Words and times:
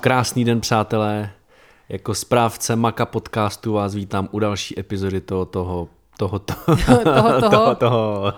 Krásný 0.00 0.44
den, 0.44 0.60
přátelé. 0.60 1.30
Jako 1.88 2.14
správce 2.14 2.76
Maka 2.76 3.06
podcastu 3.06 3.72
vás 3.72 3.94
vítám 3.94 4.28
u 4.32 4.38
další 4.38 4.80
epizody 4.80 5.20
toho, 5.20 5.44
toho, 5.44 5.88
toho, 6.16 6.38
toho, 6.38 6.76
toho, 7.04 7.40
toho. 7.40 7.50
toho, 7.50 7.74
toho. 7.74 8.32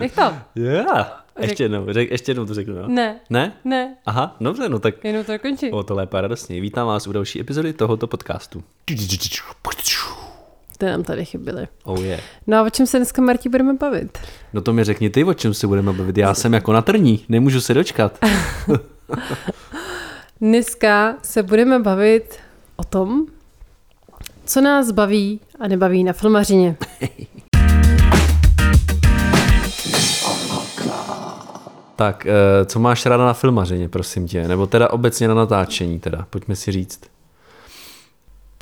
Nech 0.00 0.14
to. 0.14 0.32
Yeah. 0.56 1.24
Ještě 1.40 1.64
jednou, 1.64 1.92
řek, 1.92 2.10
ještě 2.10 2.30
jednou 2.30 2.46
to 2.46 2.54
řeknu, 2.54 2.74
no? 2.74 2.88
Ne. 2.88 3.20
Ne? 3.30 3.52
Ne, 3.64 3.96
Aha, 4.06 4.36
dobře, 4.40 4.68
no 4.68 4.78
tak 4.78 5.04
jenom 5.04 5.24
to 5.24 5.38
končí. 5.38 5.70
o 5.70 5.82
to 5.82 5.94
lépe 5.94 6.20
radostně. 6.20 6.60
Vítám 6.60 6.86
vás 6.86 7.06
u 7.06 7.12
další 7.12 7.40
epizody 7.40 7.72
tohoto 7.72 8.06
podcastu. 8.06 8.64
To 10.84 10.90
nám 10.90 11.02
tady 11.02 11.24
chyběly. 11.24 11.68
Oh 11.84 12.00
yeah. 12.00 12.20
No 12.46 12.56
a 12.58 12.62
o 12.62 12.70
čem 12.70 12.86
se 12.86 12.96
dneska, 12.98 13.22
Marti, 13.22 13.48
budeme 13.48 13.74
bavit? 13.74 14.18
No 14.52 14.60
to 14.60 14.72
mi 14.72 14.84
řekni 14.84 15.10
ty, 15.10 15.24
o 15.24 15.34
čem 15.34 15.54
se 15.54 15.66
budeme 15.66 15.92
bavit. 15.92 16.18
Já 16.18 16.34
jsem 16.34 16.54
jako 16.54 16.72
na 16.72 16.82
trní, 16.82 17.24
nemůžu 17.28 17.60
se 17.60 17.74
dočkat. 17.74 18.18
Dneska 20.40 21.14
se 21.22 21.42
budeme 21.42 21.78
bavit 21.78 22.38
o 22.76 22.84
tom, 22.84 23.26
co 24.44 24.60
nás 24.60 24.90
baví 24.90 25.40
a 25.60 25.68
nebaví 25.68 26.04
na 26.04 26.12
filmařině. 26.12 26.76
Tak, 31.96 32.26
eh, 32.26 32.64
co 32.64 32.80
máš 32.80 33.06
ráda 33.06 33.26
na 33.26 33.32
filmařině, 33.32 33.88
prosím 33.88 34.26
tě? 34.26 34.48
Nebo 34.48 34.66
teda 34.66 34.90
obecně 34.90 35.28
na 35.28 35.34
natáčení, 35.34 36.00
teda, 36.00 36.26
pojďme 36.30 36.56
si 36.56 36.72
říct. 36.72 37.00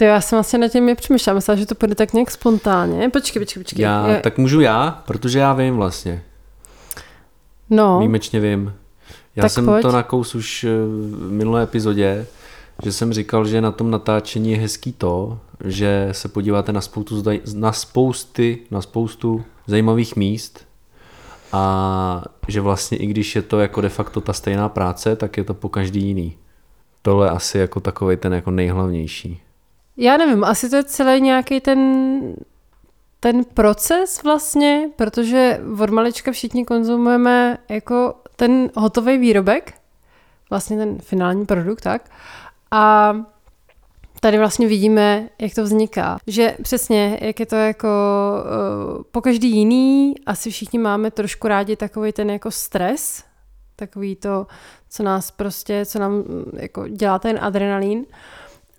To 0.03 0.07
já 0.07 0.21
jsem 0.21 0.37
vlastně 0.37 0.59
na 0.59 0.69
tím 0.69 0.87
nepřemýšlela, 0.87 1.35
myslela, 1.35 1.59
že 1.61 1.67
to 1.67 1.75
půjde 1.75 1.95
tak 1.95 2.13
nějak 2.13 2.31
spontánně. 2.31 3.09
Počkej, 3.11 3.43
počkej, 3.43 3.63
počkej. 3.63 3.83
Já, 3.83 4.09
Je- 4.09 4.21
tak 4.21 4.39
můžu 4.39 4.61
já, 4.61 5.03
protože 5.07 5.39
já 5.39 5.53
vím 5.53 5.77
vlastně. 5.77 6.23
no, 7.71 7.99
Výjimečně 7.99 8.41
vím. 8.41 8.75
Já 9.37 9.43
Tak 9.43 9.53
jsem 9.53 9.65
pojď. 9.65 9.83
to 9.83 9.93
nakous 9.93 10.35
už 10.35 10.65
eh, 10.65 10.69
v 11.29 11.31
minulé 11.33 11.63
epizodě, 11.63 12.27
že 12.85 12.93
jsem 12.93 13.13
říkal, 13.13 13.47
že 13.47 13.61
na 13.61 13.71
tom 13.73 13.91
natáčení 13.91 14.51
je 14.53 14.59
hezký 14.59 14.93
to, 14.93 15.39
že 15.65 16.09
se 16.13 16.29
podíváte 16.29 16.73
na 16.73 16.81
spoustu, 16.81 17.23
na 17.55 17.73
spousty, 17.73 18.59
na 18.71 18.81
spoustu 18.83 19.45
zajímavých 19.67 20.17
míst 20.17 20.67
a 21.53 22.25
že 22.49 22.61
vlastně 22.61 22.99
i 22.99 23.07
když 23.07 23.37
je 23.37 23.43
to 23.43 23.61
jako 23.61 23.81
de 23.81 23.89
facto 23.89 24.21
ta 24.21 24.33
stejná 24.33 24.69
práce, 24.69 25.17
tak 25.17 25.37
je 25.37 25.45
to 25.45 25.55
po 25.55 25.69
každý 25.69 26.03
jiný. 26.07 26.37
Tohle 27.03 27.27
je 27.27 27.31
asi 27.31 27.59
jako 27.59 27.81
takový 27.81 28.17
ten 28.17 28.35
jako 28.35 28.51
nejhlavnější. 28.51 29.41
Já 29.97 30.17
nevím, 30.17 30.45
asi 30.45 30.71
to 30.71 30.77
je 30.77 30.85
celý 30.85 31.21
nějaký 31.21 31.61
ten, 31.61 32.21
ten 33.21 33.45
proces 33.45 34.23
vlastně, 34.23 34.89
protože 34.97 35.61
od 35.81 35.91
malička 35.91 36.33
všichni 36.33 36.65
konzumujeme 36.65 37.59
jako 37.69 38.15
ten 38.37 38.71
hotový 38.75 39.19
výrobek, 39.19 39.75
vlastně 40.51 40.77
ten 40.77 40.99
finální 40.99 41.47
produkt, 41.47 41.81
tak. 41.81 42.11
A 42.71 43.15
tady 44.21 44.39
vlastně 44.39 44.67
vidíme, 44.67 45.29
jak 45.39 45.55
to 45.55 45.63
vzniká. 45.63 46.19
Že 46.27 46.57
přesně, 46.63 47.19
jak 47.23 47.41
je 47.41 47.47
to 47.47 47.57
jako 47.57 47.89
uh, 48.99 49.03
po 49.11 49.21
každý 49.21 49.51
jiný, 49.51 50.15
asi 50.27 50.51
všichni 50.51 50.79
máme 50.79 51.11
trošku 51.11 51.49
rádi 51.49 51.77
takový 51.77 52.13
ten 52.13 52.31
jako 52.31 52.51
stres, 52.51 53.25
takový 53.77 54.17
to, 54.17 54.47
co 54.91 55.03
nás 55.03 55.31
prostě, 55.31 55.87
co 55.87 55.99
nám 55.99 56.25
jako 56.57 56.89
dělá 56.89 57.19
ten 57.19 57.39
adrenalin. 57.43 58.05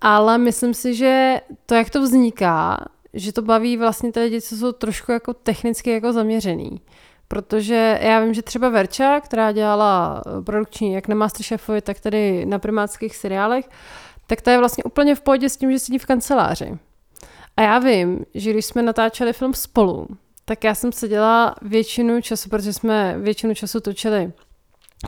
Ale 0.00 0.38
myslím 0.38 0.74
si, 0.74 0.94
že 0.94 1.40
to, 1.66 1.74
jak 1.74 1.90
to 1.90 2.02
vzniká, 2.02 2.84
že 3.12 3.32
to 3.32 3.42
baví 3.42 3.76
vlastně 3.76 4.12
ty 4.12 4.20
lidi, 4.20 4.40
co 4.40 4.56
jsou 4.56 4.72
trošku 4.72 5.12
jako 5.12 5.34
technicky 5.34 5.90
jako 5.90 6.12
zaměřený. 6.12 6.80
Protože 7.28 7.98
já 8.02 8.20
vím, 8.20 8.34
že 8.34 8.42
třeba 8.42 8.68
Verča, 8.68 9.20
která 9.20 9.52
dělala 9.52 10.22
eh, 10.26 10.42
produkční 10.42 10.92
jak 10.92 11.08
na 11.08 11.14
Masterchefovi, 11.14 11.80
tak 11.80 12.00
tady 12.00 12.46
na 12.46 12.58
primátských 12.58 13.16
seriálech, 13.16 13.68
tak 14.26 14.40
ta 14.40 14.52
je 14.52 14.58
vlastně 14.58 14.84
úplně 14.84 15.14
v 15.14 15.20
pohodě 15.20 15.48
s 15.48 15.56
tím, 15.56 15.72
že 15.72 15.78
sedí 15.78 15.98
v 15.98 16.06
kanceláři. 16.06 16.78
A 17.56 17.62
já 17.62 17.78
vím, 17.78 18.24
že 18.34 18.50
když 18.50 18.64
jsme 18.64 18.82
natáčeli 18.82 19.32
film 19.32 19.54
spolu, 19.54 20.08
tak 20.44 20.64
já 20.64 20.74
jsem 20.74 20.92
seděla 20.92 21.54
většinu 21.62 22.20
času, 22.20 22.48
protože 22.48 22.72
jsme 22.72 23.18
většinu 23.18 23.54
času 23.54 23.80
točili 23.80 24.32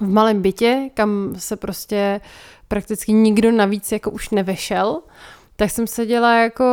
v 0.00 0.08
malém 0.08 0.42
bytě, 0.42 0.90
kam 0.94 1.34
se 1.38 1.56
prostě 1.56 2.20
prakticky 2.68 3.12
nikdo 3.12 3.52
navíc 3.52 3.92
jako 3.92 4.10
už 4.10 4.30
nevešel, 4.30 5.02
tak 5.56 5.70
jsem 5.70 5.86
seděla 5.86 6.34
jako 6.34 6.64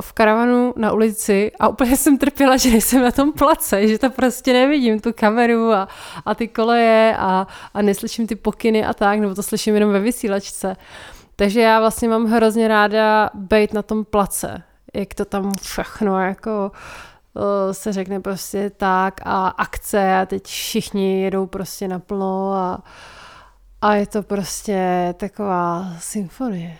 v 0.00 0.12
karavanu 0.12 0.74
na 0.76 0.92
ulici 0.92 1.52
a 1.60 1.68
úplně 1.68 1.96
jsem 1.96 2.18
trpěla, 2.18 2.56
že 2.56 2.70
nejsem 2.70 3.02
na 3.02 3.10
tom 3.10 3.32
place, 3.32 3.88
že 3.88 3.98
to 3.98 4.10
prostě 4.10 4.52
nevidím, 4.52 5.00
tu 5.00 5.12
kameru 5.12 5.72
a, 5.72 5.88
a 6.26 6.34
ty 6.34 6.48
koleje 6.48 7.16
a, 7.18 7.46
a 7.74 7.82
neslyším 7.82 8.26
ty 8.26 8.36
pokyny 8.36 8.84
a 8.84 8.94
tak, 8.94 9.20
nebo 9.20 9.34
to 9.34 9.42
slyším 9.42 9.74
jenom 9.74 9.92
ve 9.92 10.00
vysílačce. 10.00 10.76
Takže 11.36 11.60
já 11.60 11.80
vlastně 11.80 12.08
mám 12.08 12.24
hrozně 12.24 12.68
ráda 12.68 13.30
být 13.34 13.74
na 13.74 13.82
tom 13.82 14.04
place, 14.04 14.62
jak 14.94 15.14
to 15.14 15.24
tam 15.24 15.52
všechno 15.62 16.20
jako 16.20 16.72
eh, 17.36 17.74
se 17.74 17.92
řekne 17.92 18.20
prostě 18.20 18.70
tak 18.70 19.20
a 19.24 19.48
akce 19.48 20.20
a 20.20 20.26
teď 20.26 20.46
všichni 20.46 21.22
jedou 21.22 21.46
prostě 21.46 21.88
naplno 21.88 22.52
a, 22.52 22.82
a 23.82 23.94
je 23.94 24.06
to 24.06 24.22
prostě 24.22 25.14
taková 25.16 25.86
symfonie. 25.98 26.76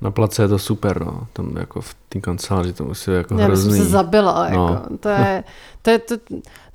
Na 0.00 0.10
place 0.10 0.42
je 0.42 0.48
to 0.48 0.58
super, 0.58 1.04
no. 1.04 1.26
Tam 1.32 1.56
jako 1.56 1.80
v 1.80 1.94
té 2.08 2.20
kanceláři 2.20 2.72
to 2.72 2.84
musí 2.84 3.10
jako 3.10 3.34
Já 3.38 3.44
hrozný. 3.44 3.78
se 3.78 3.84
zabila. 3.84 4.48
No. 4.48 4.68
Jako. 4.68 4.96
To, 4.96 5.08
je, 5.08 5.44
to, 5.82 5.90
je, 5.90 5.98
to, 5.98 6.16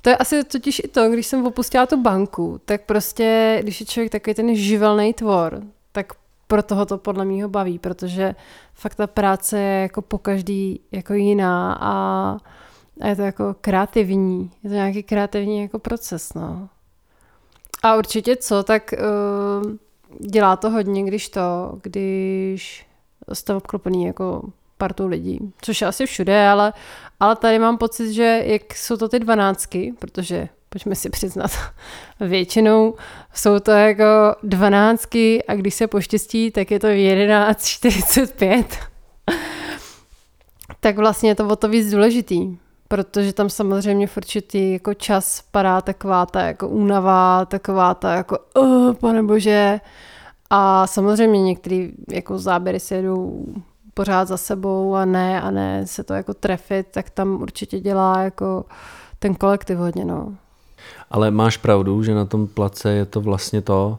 to 0.00 0.10
je 0.10 0.16
asi 0.16 0.44
totiž 0.44 0.80
i 0.84 0.88
to, 0.88 1.10
když 1.10 1.26
jsem 1.26 1.46
opustila 1.46 1.86
tu 1.86 2.02
banku, 2.02 2.60
tak 2.64 2.80
prostě, 2.82 3.58
když 3.62 3.80
je 3.80 3.86
člověk 3.86 4.12
takový 4.12 4.34
ten 4.34 4.56
živelný 4.56 5.14
tvor, 5.14 5.62
tak 5.92 6.12
pro 6.46 6.62
toho 6.62 6.86
to 6.86 6.98
podle 6.98 7.24
mě 7.24 7.42
ho 7.42 7.48
baví, 7.48 7.78
protože 7.78 8.34
fakt 8.74 8.94
ta 8.94 9.06
práce 9.06 9.58
je 9.58 9.82
jako 9.82 10.02
po 10.02 10.18
každý 10.18 10.80
jako 10.92 11.14
jiná 11.14 11.78
a, 11.80 11.92
a 13.00 13.06
je 13.08 13.16
to 13.16 13.22
jako 13.22 13.54
kreativní. 13.60 14.50
Je 14.62 14.70
to 14.70 14.74
nějaký 14.76 15.02
kreativní 15.02 15.62
jako 15.62 15.78
proces, 15.78 16.34
no. 16.34 16.68
A 17.82 17.96
určitě 17.96 18.36
co, 18.36 18.62
tak 18.62 18.94
uh, 18.98 19.72
dělá 20.30 20.56
to 20.56 20.70
hodně, 20.70 21.04
když 21.04 21.28
to, 21.28 21.78
když 21.82 22.86
jste 23.32 23.54
obklopený 23.54 24.04
jako 24.04 24.42
partou 24.78 25.06
lidí, 25.06 25.52
což 25.62 25.80
je 25.80 25.86
asi 25.86 26.06
všude, 26.06 26.48
ale, 26.48 26.72
ale 27.20 27.36
tady 27.36 27.58
mám 27.58 27.78
pocit, 27.78 28.12
že 28.12 28.42
jak 28.44 28.74
jsou 28.74 28.96
to 28.96 29.08
ty 29.08 29.18
dvanáctky, 29.18 29.94
protože 29.98 30.48
pojďme 30.68 30.94
si 30.94 31.10
přiznat, 31.10 31.50
většinou 32.20 32.94
jsou 33.34 33.58
to 33.58 33.70
jako 33.70 34.04
dvanáctky 34.42 35.44
a 35.44 35.54
když 35.54 35.74
se 35.74 35.86
poštěstí, 35.86 36.50
tak 36.50 36.70
je 36.70 36.80
to 36.80 36.86
11.45. 36.86 38.64
tak 40.80 40.96
vlastně 40.96 41.30
je 41.30 41.34
to 41.34 41.48
o 41.48 41.56
to 41.56 41.68
víc 41.68 41.90
důležitý, 41.90 42.58
protože 42.88 43.32
tam 43.32 43.50
samozřejmě 43.50 44.06
v 44.06 44.16
určitý 44.16 44.72
jako 44.72 44.94
čas 44.94 45.42
padá 45.50 45.80
taková 45.80 46.26
ta 46.26 46.42
jako 46.42 46.68
únava, 46.68 47.44
taková 47.44 47.94
ta 47.94 48.14
jako 48.14 48.38
oh, 48.54 48.94
pane 48.94 49.22
bože, 49.22 49.80
a 50.50 50.86
samozřejmě 50.86 51.42
některé 51.42 51.88
jako 52.10 52.38
záběry 52.38 52.80
se 52.80 52.94
jedou 52.94 53.46
pořád 53.94 54.28
za 54.28 54.36
sebou 54.36 54.94
a 54.94 55.04
ne 55.04 55.40
a 55.40 55.50
ne 55.50 55.86
se 55.86 56.04
to 56.04 56.14
jako 56.14 56.34
trefit, 56.34 56.86
tak 56.90 57.10
tam 57.10 57.42
určitě 57.42 57.80
dělá 57.80 58.22
jako 58.22 58.64
ten 59.18 59.34
kolektiv 59.34 59.78
hodně, 59.78 60.04
no. 60.04 60.34
Ale 61.10 61.30
máš 61.30 61.56
pravdu, 61.56 62.02
že 62.02 62.14
na 62.14 62.24
tom 62.24 62.46
place 62.46 62.90
je 62.90 63.04
to 63.04 63.20
vlastně 63.20 63.62
to, 63.62 63.98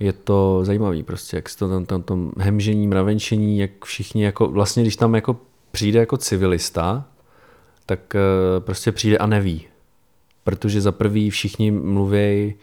je 0.00 0.12
to 0.12 0.60
zajímavý 0.62 1.02
prostě, 1.02 1.36
jak 1.36 1.48
se 1.48 1.58
to 1.58 1.68
tam, 1.68 1.86
tam 1.86 2.02
tom 2.02 2.32
hemžení, 2.38 2.86
mravenčení, 2.86 3.58
jak 3.58 3.84
všichni 3.84 4.24
jako, 4.24 4.48
vlastně 4.48 4.82
když 4.82 4.96
tam 4.96 5.14
jako 5.14 5.36
přijde 5.70 6.00
jako 6.00 6.16
civilista, 6.16 7.04
tak 7.88 8.14
eh, 8.14 8.20
prostě 8.60 8.92
přijde 8.92 9.18
a 9.18 9.26
neví. 9.26 9.66
Protože 10.44 10.80
za 10.80 10.92
prvý 10.92 11.30
všichni 11.30 11.70
mluví 11.70 12.54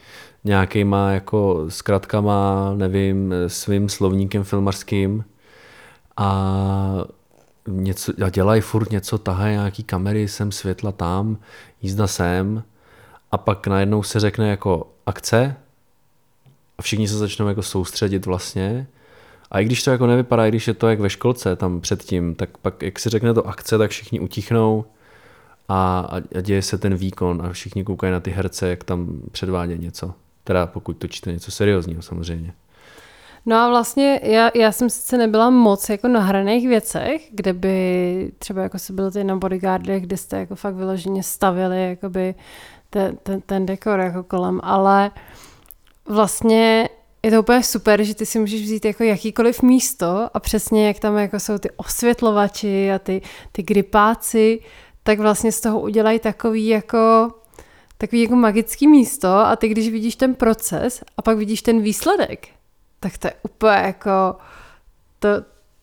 nějakýma 0.43 1.11
jako 1.11 1.65
zkratkama, 1.69 2.73
nevím, 2.75 3.33
svým 3.47 3.89
slovníkem 3.89 4.43
filmařským 4.43 5.25
a 6.17 7.05
něco, 7.67 8.13
a 8.25 8.29
dělají 8.29 8.61
furt 8.61 8.91
něco, 8.91 9.17
tahají 9.17 9.53
nějaký 9.53 9.83
kamery, 9.83 10.27
sem 10.27 10.51
světla 10.51 10.91
tam, 10.91 11.37
jízda 11.81 12.07
sem. 12.07 12.63
A 13.31 13.37
pak 13.37 13.67
najednou 13.67 14.03
se 14.03 14.19
řekne 14.19 14.49
jako 14.49 14.87
akce 15.05 15.55
a 16.77 16.81
všichni 16.81 17.07
se 17.07 17.17
začnou 17.17 17.47
jako 17.47 17.63
soustředit 17.63 18.25
vlastně. 18.25 18.87
A 19.51 19.59
i 19.59 19.65
když 19.65 19.83
to 19.83 19.91
jako 19.91 20.07
nevypadá, 20.07 20.45
i 20.45 20.49
když 20.49 20.67
je 20.67 20.73
to 20.73 20.89
jak 20.89 20.99
ve 20.99 21.09
školce 21.09 21.55
tam 21.55 21.81
předtím, 21.81 22.35
tak 22.35 22.57
pak 22.57 22.83
jak 22.83 22.99
se 22.99 23.09
řekne 23.09 23.33
to 23.33 23.47
akce, 23.47 23.77
tak 23.77 23.91
všichni 23.91 24.19
utichnou 24.19 24.85
a, 25.69 26.09
a 26.35 26.41
děje 26.41 26.61
se 26.61 26.77
ten 26.77 26.95
výkon 26.95 27.41
a 27.45 27.53
všichni 27.53 27.83
koukají 27.83 28.13
na 28.13 28.19
ty 28.19 28.31
herce, 28.31 28.69
jak 28.69 28.83
tam 28.83 29.21
předvádějí 29.31 29.79
něco. 29.79 30.13
Teda 30.43 30.67
pokud 30.67 30.97
točíte 30.97 31.31
něco 31.31 31.51
seriózního 31.51 32.01
samozřejmě. 32.01 32.53
No 33.45 33.55
a 33.55 33.69
vlastně 33.69 34.19
já, 34.23 34.51
já 34.55 34.71
jsem 34.71 34.89
sice 34.89 35.17
nebyla 35.17 35.49
moc 35.49 35.89
jako 35.89 36.07
na 36.07 36.19
hraných 36.19 36.67
věcech, 36.67 37.29
kde 37.31 37.53
by 37.53 38.31
třeba 38.39 38.61
jako 38.61 38.79
se 38.79 38.93
bylo 38.93 39.11
ty 39.11 39.23
na 39.23 39.35
bodyguardech, 39.35 40.03
kde 40.03 40.17
jste 40.17 40.37
jako 40.37 40.55
fakt 40.55 40.75
vyloženě 40.75 41.23
stavili 41.23 41.89
jakoby 41.89 42.35
ten, 42.89 43.17
ten, 43.23 43.41
ten 43.41 43.65
dekor 43.65 43.99
jako 43.99 44.23
kolem, 44.23 44.59
ale 44.63 45.11
vlastně 46.09 46.89
je 47.23 47.31
to 47.31 47.39
úplně 47.39 47.63
super, 47.63 48.03
že 48.03 48.15
ty 48.15 48.25
si 48.25 48.39
můžeš 48.39 48.61
vzít 48.61 48.85
jako 48.85 49.03
jakýkoliv 49.03 49.61
místo 49.61 50.29
a 50.33 50.39
přesně 50.39 50.87
jak 50.87 50.99
tam 50.99 51.17
jako 51.17 51.39
jsou 51.39 51.57
ty 51.57 51.69
osvětlovači 51.71 52.91
a 52.91 52.99
ty, 52.99 53.21
ty 53.51 53.63
gripáci, 53.63 54.59
tak 55.05 55.19
vlastně 55.19 55.51
z 55.51 55.61
toho 55.61 55.79
udělají 55.79 56.19
takový 56.19 56.67
jako 56.67 57.31
takový 57.97 58.21
jako 58.21 58.35
magický 58.35 58.87
místo 58.87 59.27
a 59.27 59.55
ty 59.55 59.67
když 59.67 59.89
vidíš 59.89 60.15
ten 60.15 60.35
proces 60.35 61.03
a 61.17 61.21
pak 61.21 61.37
vidíš 61.37 61.61
ten 61.61 61.81
výsledek, 61.81 62.47
tak 62.99 63.17
to 63.17 63.27
je 63.27 63.33
úplně 63.43 63.73
jako 63.73 64.35
to, 65.19 65.29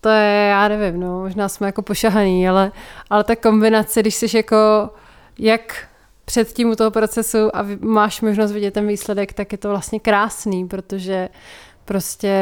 to 0.01 0.09
je, 0.09 0.49
já 0.51 0.69
nevím, 0.69 1.01
no, 1.01 1.21
možná 1.21 1.49
jsme 1.49 1.67
jako 1.67 1.83
pošahaný, 1.83 2.49
ale, 2.49 2.73
ale 3.11 3.25
ta 3.25 3.37
kombinace, 3.37 4.01
když 4.01 4.15
jsi 4.15 4.37
jako 4.37 4.91
jak 5.39 5.89
před 6.25 6.53
tím 6.53 6.71
u 6.71 6.77
toho 6.77 6.91
procesu 6.91 7.57
a 7.57 7.67
máš 7.81 8.21
možnost 8.21 8.53
vidět 8.53 8.75
ten 8.75 8.87
výsledek, 8.87 9.33
tak 9.33 9.53
je 9.53 9.59
to 9.59 9.69
vlastně 9.69 10.01
krásný, 10.01 10.69
protože 10.69 11.29
prostě 11.85 12.33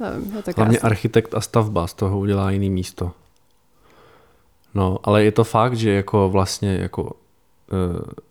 nevím, 0.00 0.36
je 0.36 0.42
to 0.42 0.50
Hlavně 0.56 0.78
architekt 0.78 1.34
a 1.34 1.40
stavba 1.40 1.86
z 1.86 1.94
toho 1.94 2.18
udělá 2.18 2.50
jiný 2.50 2.70
místo. 2.70 3.12
No, 4.74 4.98
ale 5.04 5.24
je 5.24 5.32
to 5.32 5.44
fakt, 5.44 5.74
že 5.74 5.90
jako 5.90 6.30
vlastně 6.30 6.78
jako 6.80 7.02
uh, 7.02 7.10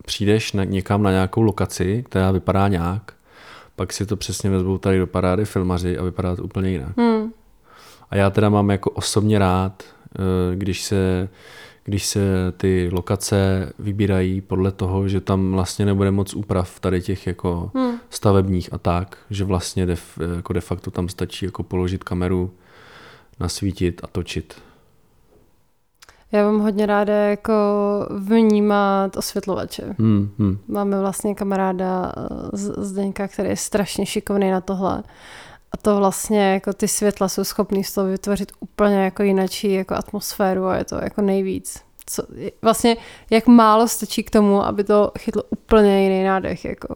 přijdeš 0.04 0.52
na, 0.52 0.64
někam 0.64 1.02
na 1.02 1.10
nějakou 1.10 1.42
lokaci, 1.42 2.04
která 2.08 2.30
vypadá 2.30 2.68
nějak, 2.68 3.14
pak 3.76 3.92
si 3.92 4.06
to 4.06 4.16
přesně 4.16 4.50
vezmou 4.50 4.78
tady 4.78 4.98
do 4.98 5.06
parády 5.06 5.44
filmaři 5.44 5.98
a 5.98 6.02
vypadá 6.02 6.36
to 6.36 6.42
úplně 6.42 6.70
jinak. 6.70 6.96
Hmm. 6.96 7.32
A 8.10 8.16
já 8.16 8.30
teda 8.30 8.48
mám 8.48 8.70
jako 8.70 8.90
osobně 8.90 9.38
rád, 9.38 9.82
uh, 10.18 10.58
když 10.58 10.82
se 10.82 11.28
když 11.84 12.06
se 12.06 12.20
ty 12.56 12.90
lokace 12.92 13.72
vybírají 13.78 14.40
podle 14.40 14.72
toho, 14.72 15.08
že 15.08 15.20
tam 15.20 15.52
vlastně 15.52 15.86
nebude 15.86 16.10
moc 16.10 16.34
úprav 16.34 16.80
tady 16.80 17.02
těch 17.02 17.26
jako 17.26 17.70
hmm. 17.74 17.98
stavebních 18.10 18.72
a 18.72 18.78
tak, 18.78 19.18
že 19.30 19.44
vlastně 19.44 19.86
de, 19.86 19.96
jako 20.36 20.52
de 20.52 20.60
facto 20.60 20.90
tam 20.90 21.08
stačí 21.08 21.44
jako 21.44 21.62
položit 21.62 22.04
kameru, 22.04 22.50
nasvítit 23.40 24.00
a 24.04 24.06
točit. 24.06 24.54
Já 26.32 26.44
mám 26.44 26.60
hodně 26.60 26.86
ráda 26.86 27.14
jako 27.14 27.52
vnímat 28.10 29.16
osvětlovače. 29.16 29.94
Hmm, 29.98 30.30
hmm. 30.38 30.58
Máme 30.68 31.00
vlastně 31.00 31.34
kamaráda 31.34 32.12
eh, 32.16 32.56
z 32.56 32.84
Zdeňka, 32.84 33.28
který 33.28 33.48
je 33.48 33.56
strašně 33.56 34.06
šikovný 34.06 34.50
na 34.50 34.60
tohle. 34.60 35.02
A 35.72 35.76
to 35.76 35.96
vlastně, 35.96 36.52
jako 36.52 36.72
ty 36.72 36.88
světla 36.88 37.28
jsou 37.28 37.44
schopný 37.44 37.84
z 37.84 37.94
toho 37.94 38.06
vytvořit 38.06 38.52
úplně 38.60 39.04
jako 39.04 39.22
jinačí 39.22 39.72
jako 39.72 39.94
atmosféru 39.94 40.66
a 40.66 40.76
je 40.76 40.84
to 40.84 40.94
jako 41.02 41.22
nejvíc. 41.22 41.80
Co, 42.06 42.22
vlastně 42.62 42.96
jak 43.30 43.46
málo 43.46 43.88
stačí 43.88 44.22
k 44.22 44.30
tomu, 44.30 44.64
aby 44.64 44.84
to 44.84 45.12
chytlo 45.18 45.42
úplně 45.50 46.02
jiný 46.02 46.24
nádech. 46.24 46.64
Jako. 46.64 46.94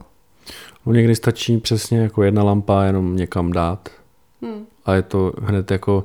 No 0.87 0.93
někdy 0.93 1.15
stačí 1.15 1.59
přesně 1.59 1.99
jako 1.99 2.23
jedna 2.23 2.43
lampa 2.43 2.85
jenom 2.85 3.17
někam 3.17 3.53
dát 3.53 3.89
hmm. 4.43 4.67
a 4.85 4.95
je 4.95 5.03
to 5.03 5.33
hned 5.43 5.71
jako 5.71 6.05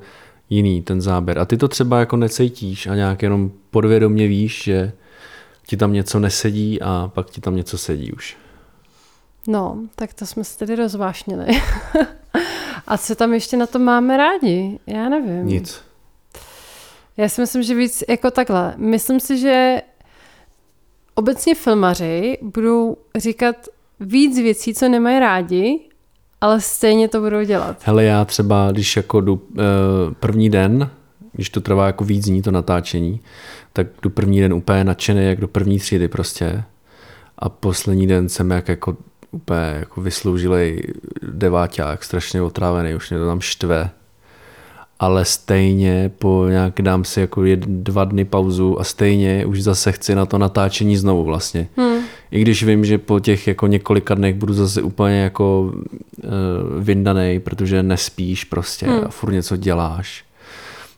jiný 0.50 0.82
ten 0.82 1.02
záběr. 1.02 1.40
A 1.40 1.46
ty 1.46 1.58
to 1.58 1.68
třeba 1.68 2.00
jako 2.00 2.18
necítíš 2.18 2.88
a 2.88 2.96
nějak 2.96 3.22
jenom 3.22 3.52
podvědomě 3.72 4.28
víš, 4.28 4.64
že 4.64 4.92
ti 5.68 5.78
tam 5.78 5.94
něco 5.94 6.20
nesedí 6.20 6.82
a 6.82 7.12
pak 7.14 7.30
ti 7.30 7.42
tam 7.42 7.56
něco 7.56 7.78
sedí 7.78 8.12
už. 8.12 8.38
No, 9.48 9.78
tak 9.96 10.14
to 10.14 10.26
jsme 10.26 10.44
se 10.44 10.58
tedy 10.58 10.76
rozvášnili. 10.76 11.46
a 12.88 12.98
co 12.98 13.16
tam 13.16 13.34
ještě 13.34 13.58
na 13.58 13.68
to 13.68 13.80
máme 13.80 14.18
rádi? 14.18 14.80
Já 14.88 15.10
nevím. 15.10 15.46
Nic. 15.46 15.82
Já 17.18 17.30
si 17.30 17.42
myslím, 17.42 17.64
že 17.64 17.76
víc 17.76 18.04
jako 18.10 18.32
takhle. 18.32 18.74
Myslím 18.78 19.20
si, 19.20 19.38
že 19.38 19.82
obecně 21.16 21.56
filmaři 21.56 22.38
budou 22.42 22.98
říkat 23.16 23.56
víc 24.00 24.38
věcí, 24.38 24.74
co 24.74 24.90
nemají 24.90 25.20
rádi, 25.20 25.80
ale 26.44 26.62
stejně 26.62 27.08
to 27.08 27.22
budou 27.22 27.44
dělat. 27.44 27.78
Hele, 27.84 28.04
já 28.04 28.26
třeba, 28.26 28.72
když 28.72 28.98
jako 28.98 29.22
jdu 29.22 29.34
uh, 29.34 29.62
první 30.20 30.50
den, 30.50 30.90
když 31.34 31.50
to 31.50 31.62
trvá 31.62 31.88
jako 31.88 32.04
víc 32.04 32.26
dní 32.26 32.42
to 32.42 32.52
natáčení, 32.52 33.20
tak 33.74 33.88
jdu 34.02 34.10
první 34.10 34.42
den 34.42 34.54
úplně 34.54 34.84
nadšený, 34.84 35.26
jak 35.26 35.40
do 35.40 35.48
první 35.48 35.80
třídy 35.80 36.08
prostě. 36.08 36.64
A 37.38 37.50
poslední 37.50 38.08
den 38.08 38.30
jsem 38.30 38.52
jak 38.52 38.68
jako 38.68 38.98
úplně 39.32 39.76
jako 39.80 40.02
vysloužilej 40.02 40.84
deváťák, 41.22 42.04
strašně 42.04 42.42
otrávený, 42.42 42.96
už 42.96 43.10
mě 43.10 43.20
to 43.20 43.28
tam 43.28 43.42
štve. 43.42 43.90
Ale 45.00 45.26
stejně 45.26 46.12
po 46.20 46.46
nějak 46.50 46.82
dám 46.82 47.04
si 47.04 47.20
jako 47.20 47.46
jed, 47.46 47.60
dva 47.60 48.04
dny 48.06 48.26
pauzu 48.26 48.80
a 48.80 48.84
stejně 48.84 49.46
už 49.46 49.64
zase 49.64 49.92
chci 49.92 50.16
na 50.16 50.26
to 50.26 50.38
natáčení 50.38 50.98
znovu 50.98 51.24
vlastně. 51.24 51.68
Hmm. 51.78 51.93
I 52.34 52.42
když 52.42 52.64
vím, 52.64 52.86
že 52.86 52.98
po 52.98 53.20
těch 53.20 53.48
jako 53.48 53.68
několika 53.68 54.16
dnech 54.16 54.36
budu 54.36 54.54
zase 54.54 54.82
úplně 54.82 55.22
jako 55.22 55.62
uh, 55.62 56.32
vyndanej, 56.80 57.40
protože 57.40 57.84
nespíš 57.84 58.44
prostě 58.44 58.86
hmm. 58.88 59.04
a 59.06 59.10
furt 59.10 59.32
něco 59.32 59.58
děláš 59.58 60.26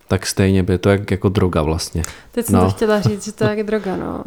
tak 0.07 0.25
stejně 0.25 0.63
by 0.63 0.77
to 0.77 0.89
jak, 0.89 1.11
jako 1.11 1.29
droga 1.29 1.61
vlastně. 1.61 2.03
Teď 2.31 2.45
jsem 2.45 2.55
no. 2.55 2.61
to 2.61 2.69
chtěla 2.69 3.01
říct, 3.01 3.25
že 3.25 3.31
to 3.31 3.43
je 3.43 3.49
jak 3.49 3.63
droga, 3.67 3.95
no. 3.95 4.23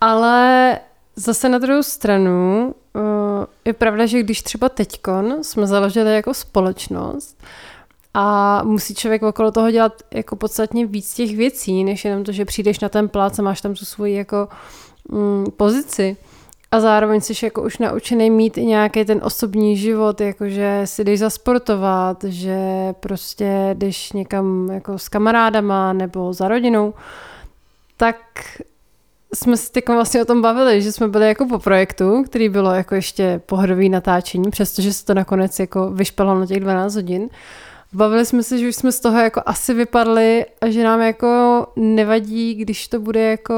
Ale 0.00 0.78
zase 1.16 1.48
na 1.48 1.58
druhou 1.58 1.82
stranu 1.82 2.74
je 3.64 3.72
pravda, 3.72 4.06
že 4.06 4.22
když 4.22 4.42
třeba 4.42 4.68
teďkon 4.68 5.44
jsme 5.44 5.66
založili 5.66 6.14
jako 6.14 6.34
společnost 6.34 7.42
a 8.14 8.62
musí 8.64 8.94
člověk 8.94 9.22
okolo 9.22 9.50
toho 9.50 9.70
dělat 9.70 9.92
jako 10.14 10.36
podstatně 10.36 10.86
víc 10.86 11.14
těch 11.14 11.36
věcí, 11.36 11.84
než 11.84 12.04
jenom 12.04 12.24
to, 12.24 12.32
že 12.32 12.44
přijdeš 12.44 12.80
na 12.80 12.88
ten 12.88 13.08
plác 13.08 13.38
a 13.38 13.42
máš 13.42 13.60
tam 13.60 13.74
tu 13.74 13.84
svoji 13.84 14.14
jako 14.14 14.48
mm, 15.08 15.46
pozici, 15.56 16.16
a 16.70 16.80
zároveň 16.80 17.20
jsi 17.20 17.44
jako 17.44 17.62
už 17.62 17.78
naučený 17.78 18.30
mít 18.30 18.58
i 18.58 18.66
nějaký 18.66 19.04
ten 19.04 19.20
osobní 19.22 19.76
život, 19.76 20.20
jakože 20.20 20.82
si 20.84 21.04
jdeš 21.04 21.20
zasportovat, 21.20 22.24
že 22.24 22.58
prostě 23.00 23.70
jdeš 23.74 24.12
někam 24.12 24.70
jako 24.70 24.98
s 24.98 25.08
kamarádama 25.08 25.92
nebo 25.92 26.32
za 26.32 26.48
rodinou, 26.48 26.94
tak 27.96 28.16
jsme 29.34 29.56
se 29.56 29.72
teď 29.72 29.88
vlastně 29.88 30.22
o 30.22 30.24
tom 30.24 30.42
bavili, 30.42 30.82
že 30.82 30.92
jsme 30.92 31.08
byli 31.08 31.28
jako 31.28 31.46
po 31.46 31.58
projektu, 31.58 32.24
který 32.24 32.48
bylo 32.48 32.74
jako 32.74 32.94
ještě 32.94 33.40
pohodový 33.46 33.88
natáčení, 33.88 34.50
přestože 34.50 34.92
se 34.92 35.04
to 35.04 35.14
nakonec 35.14 35.58
jako 35.58 35.90
vyšpalo 35.90 36.40
na 36.40 36.46
těch 36.46 36.60
12 36.60 36.94
hodin. 36.94 37.28
Bavili 37.92 38.26
jsme 38.26 38.42
se, 38.42 38.58
že 38.58 38.68
už 38.68 38.76
jsme 38.76 38.92
z 38.92 39.00
toho 39.00 39.18
jako 39.18 39.42
asi 39.46 39.74
vypadli 39.74 40.46
a 40.60 40.70
že 40.70 40.84
nám 40.84 41.00
jako 41.00 41.66
nevadí, 41.76 42.54
když 42.54 42.88
to 42.88 43.00
bude 43.00 43.30
jako 43.30 43.54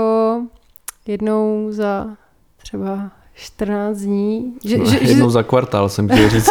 jednou 1.06 1.66
za 1.70 2.06
třeba 2.68 3.10
14 3.34 3.98
dní. 3.98 4.54
Že, 4.64 4.78
no, 4.78 4.84
že, 4.84 4.98
jednou 5.00 5.26
že... 5.26 5.32
za 5.32 5.42
kvartál 5.42 5.88
jsem 5.88 6.08
chtěl 6.08 6.30
říct. 6.30 6.50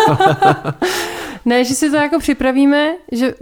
ne, 1.45 1.63
že 1.63 1.73
si 1.73 1.89
to 1.89 1.95
jako 1.95 2.19
připravíme, 2.19 2.93
že 3.11 3.33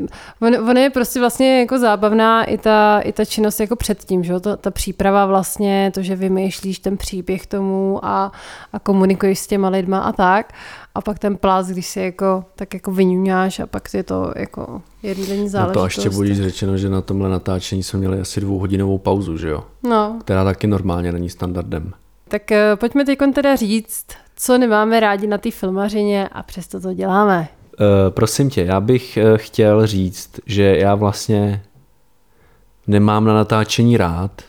on, 0.42 0.70
on 0.70 0.78
je 0.78 0.90
prostě 0.90 1.20
vlastně 1.20 1.60
jako 1.60 1.80
zábavná 1.80 2.44
i 2.44 2.58
ta, 2.58 3.00
i 3.00 3.12
ta 3.12 3.26
činnost 3.26 3.60
jako 3.60 3.76
předtím, 3.76 4.24
že 4.24 4.40
ta, 4.40 4.56
ta 4.56 4.72
příprava 4.72 5.26
vlastně, 5.26 5.92
to, 5.94 6.02
že 6.02 6.16
vymýšlíš 6.16 6.80
ten 6.80 6.98
příběh 6.98 7.48
tomu 7.48 8.06
a, 8.06 8.32
a 8.74 8.80
komunikuješ 8.80 9.40
s 9.40 9.48
těma 9.48 9.70
lidma 9.70 10.00
a 10.00 10.12
tak. 10.12 10.54
A 10.96 11.02
pak 11.02 11.20
ten 11.20 11.38
plás, 11.38 11.68
když 11.68 11.88
si 11.88 12.00
jako, 12.00 12.46
tak 12.56 12.74
jako 12.74 12.92
vyňuňáš 12.92 13.60
a 13.60 13.68
pak 13.68 13.94
je 13.94 14.04
to 14.04 14.34
jako 14.36 14.82
jednodenní 15.04 15.50
záležitost. 15.50 15.76
No 15.76 15.82
to 15.82 15.86
ještě 15.86 16.10
budíš 16.10 16.42
řečeno, 16.42 16.78
že 16.78 16.90
na 16.90 17.02
tomhle 17.02 17.30
natáčení 17.30 17.84
jsme 17.84 18.00
měli 18.00 18.20
asi 18.20 18.42
dvouhodinovou 18.42 18.98
pauzu, 18.98 19.38
že 19.38 19.50
jo? 19.50 19.64
No. 19.84 20.20
Která 20.22 20.44
taky 20.44 20.68
normálně 20.68 21.12
není 21.12 21.30
standardem. 21.30 21.94
Tak 22.28 22.42
uh, 22.52 22.80
pojďme 22.80 23.06
teď 23.06 23.20
teda 23.34 23.56
říct, 23.56 24.06
co 24.36 24.58
nemáme 24.58 25.00
rádi 25.00 25.28
na 25.28 25.38
té 25.38 25.52
filmařině 25.52 26.28
a 26.28 26.44
přesto 26.44 26.80
to 26.80 26.94
děláme. 26.94 27.48
Uh, 27.80 27.86
prosím 28.10 28.50
tě, 28.50 28.64
já 28.64 28.80
bych 28.80 29.18
uh, 29.22 29.38
chtěl 29.38 29.88
říct, 29.88 30.40
že 30.46 30.78
já 30.78 30.96
vlastně 30.96 31.64
nemám 32.88 33.26
na 33.26 33.34
natáčení 33.34 33.98
rád, 33.98 34.42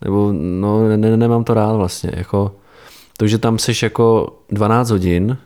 nebo 0.00 0.32
no, 0.32 0.88
ne, 0.88 0.96
ne, 0.96 1.16
nemám 1.16 1.44
to 1.44 1.54
rád 1.54 1.72
vlastně, 1.72 2.10
jako 2.16 2.54
to, 3.16 3.26
že 3.26 3.38
tam 3.38 3.58
seš 3.58 3.82
jako 3.82 4.36
12 4.50 4.90
hodin, 4.90 5.38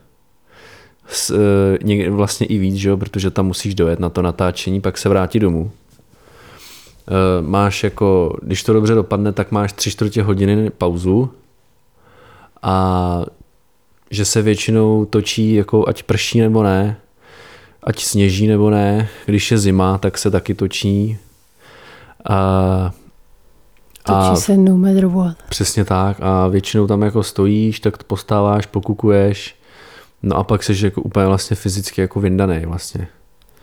s, 1.09 1.31
uh, 1.31 2.17
vlastně 2.17 2.47
i 2.47 2.59
víc, 2.59 2.75
že 2.77 2.89
jo, 2.89 2.97
protože 2.97 3.31
tam 3.31 3.47
musíš 3.47 3.75
dojet 3.75 4.01
na 4.01 4.09
to 4.09 4.23
natáčení, 4.23 4.81
pak 4.81 4.99
se 4.99 5.09
vrátit 5.09 5.41
domů. 5.41 5.61
Uh, 5.61 7.47
máš 7.49 7.85
jako, 7.85 8.37
když 8.43 8.63
to 8.63 8.73
dobře 8.73 8.95
dopadne, 8.95 9.33
tak 9.33 9.53
máš 9.53 9.73
tři 9.73 9.91
čtvrtě 9.91 10.23
hodiny 10.23 10.71
pauzu, 10.71 11.31
a 12.63 13.25
že 14.11 14.25
se 14.25 14.43
většinou 14.43 15.05
točí 15.05 15.55
jako 15.55 15.89
ať 15.89 16.03
prší 16.03 16.41
nebo 16.41 16.63
ne, 16.63 16.97
ať 17.83 18.03
sněží 18.03 18.47
nebo 18.47 18.71
ne, 18.71 19.09
když 19.27 19.51
je 19.51 19.59
zima, 19.59 19.99
tak 19.99 20.19
se 20.19 20.31
taky 20.31 20.55
točí. 20.55 21.19
A, 22.29 22.93
Točí 24.03 24.19
a, 24.19 24.37
se 24.37 24.57
no 24.57 24.77
matter 24.77 25.07
what. 25.07 25.37
Přesně 25.49 25.85
tak 25.85 26.17
a 26.21 26.49
většinou 26.49 26.87
tam 26.87 27.03
jako 27.03 27.23
stojíš, 27.23 27.81
tak 27.81 28.03
postáváš, 28.03 28.67
pokukuješ, 28.67 29.57
No 30.23 30.37
a 30.37 30.45
pak 30.45 30.63
jsi 30.63 30.85
jako 30.85 31.03
úplně 31.03 31.27
vlastně 31.27 31.57
fyzicky 31.57 32.01
jako 32.01 32.21
vyndaný 32.21 32.67
vlastně. 32.67 33.09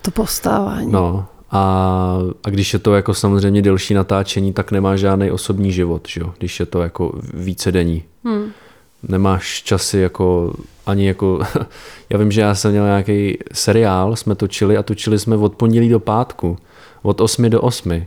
To 0.02 0.12
postávání. 0.12 0.92
No 0.92 1.26
a, 1.52 2.18
a 2.44 2.50
když 2.50 2.74
je 2.74 2.80
to 2.80 2.96
jako 2.96 3.14
samozřejmě 3.14 3.62
delší 3.62 3.94
natáčení, 3.94 4.54
tak 4.54 4.72
nemá 4.72 4.96
žádný 4.96 5.32
osobní 5.32 5.72
život, 5.72 6.08
že 6.10 6.22
jo? 6.22 6.34
když 6.38 6.60
je 6.60 6.66
to 6.66 6.82
jako 6.82 7.20
více 7.34 7.72
denní. 7.72 8.04
Hmm. 8.24 8.52
Nemáš 9.04 9.64
časy 9.64 9.98
jako 9.98 10.54
ani 10.86 11.08
jako, 11.08 11.40
já 12.10 12.18
vím, 12.18 12.32
že 12.32 12.42
já 12.42 12.56
jsem 12.56 12.72
měl 12.72 12.86
nějaký 12.86 13.38
seriál, 13.54 14.16
jsme 14.16 14.36
točili 14.36 14.78
a 14.78 14.84
točili 14.84 15.20
jsme 15.20 15.38
od 15.38 15.56
pondělí 15.56 15.90
do 15.90 16.00
pátku, 16.00 16.58
od 17.02 17.22
8 17.22 17.50
do 17.50 17.62
8. 17.62 18.06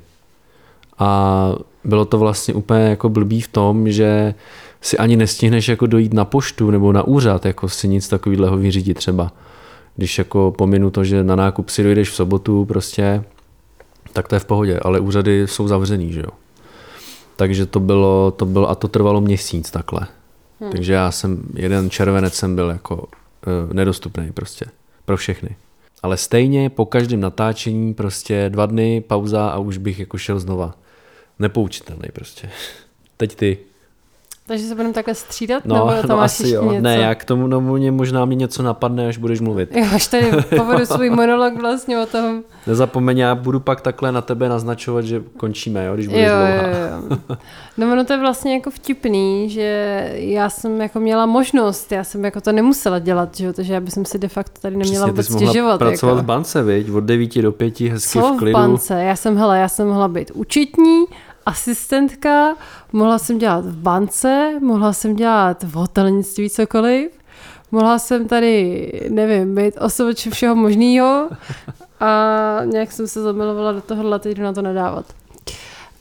A 0.98 1.52
bylo 1.84 2.04
to 2.04 2.18
vlastně 2.18 2.54
úplně 2.54 2.84
jako 2.84 3.08
blbý 3.08 3.40
v 3.40 3.48
tom, 3.48 3.90
že 3.90 4.34
si 4.80 4.98
ani 4.98 5.16
nestihneš 5.16 5.68
jako 5.68 5.86
dojít 5.86 6.14
na 6.14 6.24
poštu 6.24 6.70
nebo 6.70 6.92
na 6.92 7.02
úřad, 7.02 7.46
jako 7.46 7.68
si 7.68 7.88
nic 7.88 8.08
takového 8.08 8.56
vyřídit 8.56 8.94
třeba. 8.94 9.32
Když 9.96 10.18
jako 10.18 10.54
pominu 10.58 10.90
to, 10.90 11.04
že 11.04 11.24
na 11.24 11.36
nákup 11.36 11.68
si 11.68 11.82
dojdeš 11.82 12.10
v 12.10 12.14
sobotu 12.14 12.64
prostě, 12.64 13.24
tak 14.12 14.28
to 14.28 14.34
je 14.34 14.40
v 14.40 14.44
pohodě, 14.44 14.80
ale 14.82 15.00
úřady 15.00 15.46
jsou 15.46 15.68
zavřený, 15.68 16.12
že 16.12 16.20
jo. 16.20 16.30
Takže 17.36 17.66
to 17.66 17.80
bylo, 17.80 18.30
to 18.30 18.46
bylo, 18.46 18.70
a 18.70 18.74
to 18.74 18.88
trvalo 18.88 19.20
měsíc 19.20 19.70
takhle. 19.70 20.06
Hmm. 20.60 20.72
Takže 20.72 20.92
já 20.92 21.10
jsem, 21.10 21.42
jeden 21.54 21.90
červenec 21.90 22.34
jsem 22.34 22.56
byl 22.56 22.68
jako 22.68 22.96
uh, 22.96 23.72
nedostupný 23.72 24.32
prostě 24.32 24.66
pro 25.04 25.16
všechny. 25.16 25.56
Ale 26.02 26.16
stejně 26.16 26.70
po 26.70 26.86
každém 26.86 27.20
natáčení 27.20 27.94
prostě 27.94 28.50
dva 28.50 28.66
dny 28.66 29.00
pauza 29.00 29.48
a 29.48 29.58
už 29.58 29.78
bych 29.78 29.98
jako 29.98 30.18
šel 30.18 30.38
znova. 30.38 30.74
Nepoučitelný 31.38 32.08
prostě. 32.12 32.50
Teď 33.16 33.34
ty. 33.34 33.58
Takže 34.46 34.64
se 34.66 34.74
budeme 34.74 34.94
takhle 34.94 35.14
střídat? 35.14 35.64
No, 35.64 35.74
nebo 35.74 36.08
no 36.08 36.20
asi 36.20 36.48
jo. 36.48 36.70
Něco? 36.70 36.82
Ne, 36.82 36.96
já 36.96 37.14
k 37.14 37.24
tomu 37.24 37.46
no, 37.46 37.60
mě 37.60 37.92
možná 37.92 38.24
mi 38.24 38.36
něco 38.36 38.62
napadne, 38.62 39.08
až 39.08 39.18
budeš 39.18 39.40
mluvit. 39.40 39.76
Jo, 39.76 39.84
až 39.94 40.06
tady 40.06 40.30
povedu 40.56 40.86
svůj 40.86 41.10
monolog 41.10 41.60
vlastně 41.60 41.98
o 41.98 42.06
tom. 42.06 42.42
Nezapomeň, 42.66 43.18
já 43.18 43.34
budu 43.34 43.60
pak 43.60 43.80
takhle 43.80 44.12
na 44.12 44.20
tebe 44.20 44.48
naznačovat, 44.48 45.04
že 45.04 45.22
končíme, 45.36 45.84
jo, 45.86 45.94
když 45.94 46.06
budeš 46.08 46.26
jo, 46.26 46.32
dlouhá. 46.34 46.68
jo, 46.68 47.18
jo. 47.30 47.36
No 47.78 47.92
ono 47.92 48.04
to 48.04 48.12
je 48.12 48.18
vlastně 48.18 48.54
jako 48.54 48.70
vtipný, 48.70 49.50
že 49.50 50.10
já 50.14 50.50
jsem 50.50 50.80
jako 50.80 51.00
měla 51.00 51.26
možnost, 51.26 51.92
já 51.92 52.04
jsem 52.04 52.24
jako 52.24 52.40
to 52.40 52.52
nemusela 52.52 52.98
dělat, 52.98 53.36
že 53.36 53.46
jo, 53.46 53.52
takže 53.52 53.74
já 53.74 53.80
bych 53.80 53.94
si 54.04 54.18
de 54.18 54.28
facto 54.28 54.60
tady 54.60 54.76
neměla 54.76 55.06
Přesně, 55.06 55.10
vůbec 55.12 55.26
jsi 55.26 55.32
stěžovat. 55.32 55.78
pracovat 55.78 56.12
jako. 56.12 56.22
v 56.22 56.26
bance, 56.26 56.62
viď? 56.62 56.90
Od 56.90 57.04
9 57.04 57.42
do 57.42 57.52
5 57.52 57.80
hezky 57.80 58.18
Co 58.18 58.32
v 58.32 58.36
v 58.36 58.38
klidu. 58.38 58.58
bance? 58.58 59.02
Já 59.02 59.16
jsem, 59.16 59.36
hele, 59.36 59.58
já 59.58 59.68
jsem 59.68 59.88
mohla 59.88 60.08
být 60.08 60.30
účetní, 60.34 61.04
asistentka, 61.46 62.54
mohla 62.92 63.18
jsem 63.18 63.38
dělat 63.38 63.64
v 63.64 63.76
bance, 63.76 64.52
mohla 64.60 64.92
jsem 64.92 65.16
dělat 65.16 65.62
v 65.62 65.72
hotelnictví 65.72 66.50
cokoliv, 66.50 67.10
mohla 67.72 67.98
jsem 67.98 68.28
tady, 68.28 68.92
nevím, 69.10 69.54
být 69.54 69.74
osoboč 69.80 70.28
všeho 70.28 70.54
možného 70.54 71.28
a 72.00 72.60
nějak 72.64 72.92
jsem 72.92 73.08
se 73.08 73.22
zamilovala 73.22 73.72
do 73.72 73.80
tohohle, 73.80 74.18
teď 74.18 74.38
na 74.38 74.52
to 74.52 74.62
nadávat. 74.62 75.04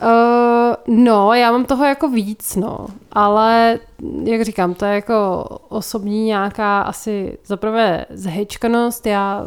Uh, 0.02 0.96
no, 0.98 1.34
já 1.34 1.52
mám 1.52 1.66
toho 1.66 1.86
jako 1.86 2.10
víc, 2.10 2.56
no, 2.56 2.88
ale 3.12 3.80
jak 4.24 4.42
říkám, 4.42 4.74
to 4.74 4.86
je 4.86 4.96
jako 4.96 5.44
osobní 5.70 6.26
nějaká 6.26 6.82
asi 6.82 7.38
zaprvé 7.46 8.06
zhejčkanost, 8.10 9.06
já 9.06 9.46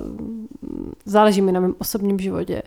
záleží 1.04 1.42
mi 1.42 1.52
na 1.52 1.60
mém 1.60 1.74
osobním 1.78 2.18
životě. 2.18 2.62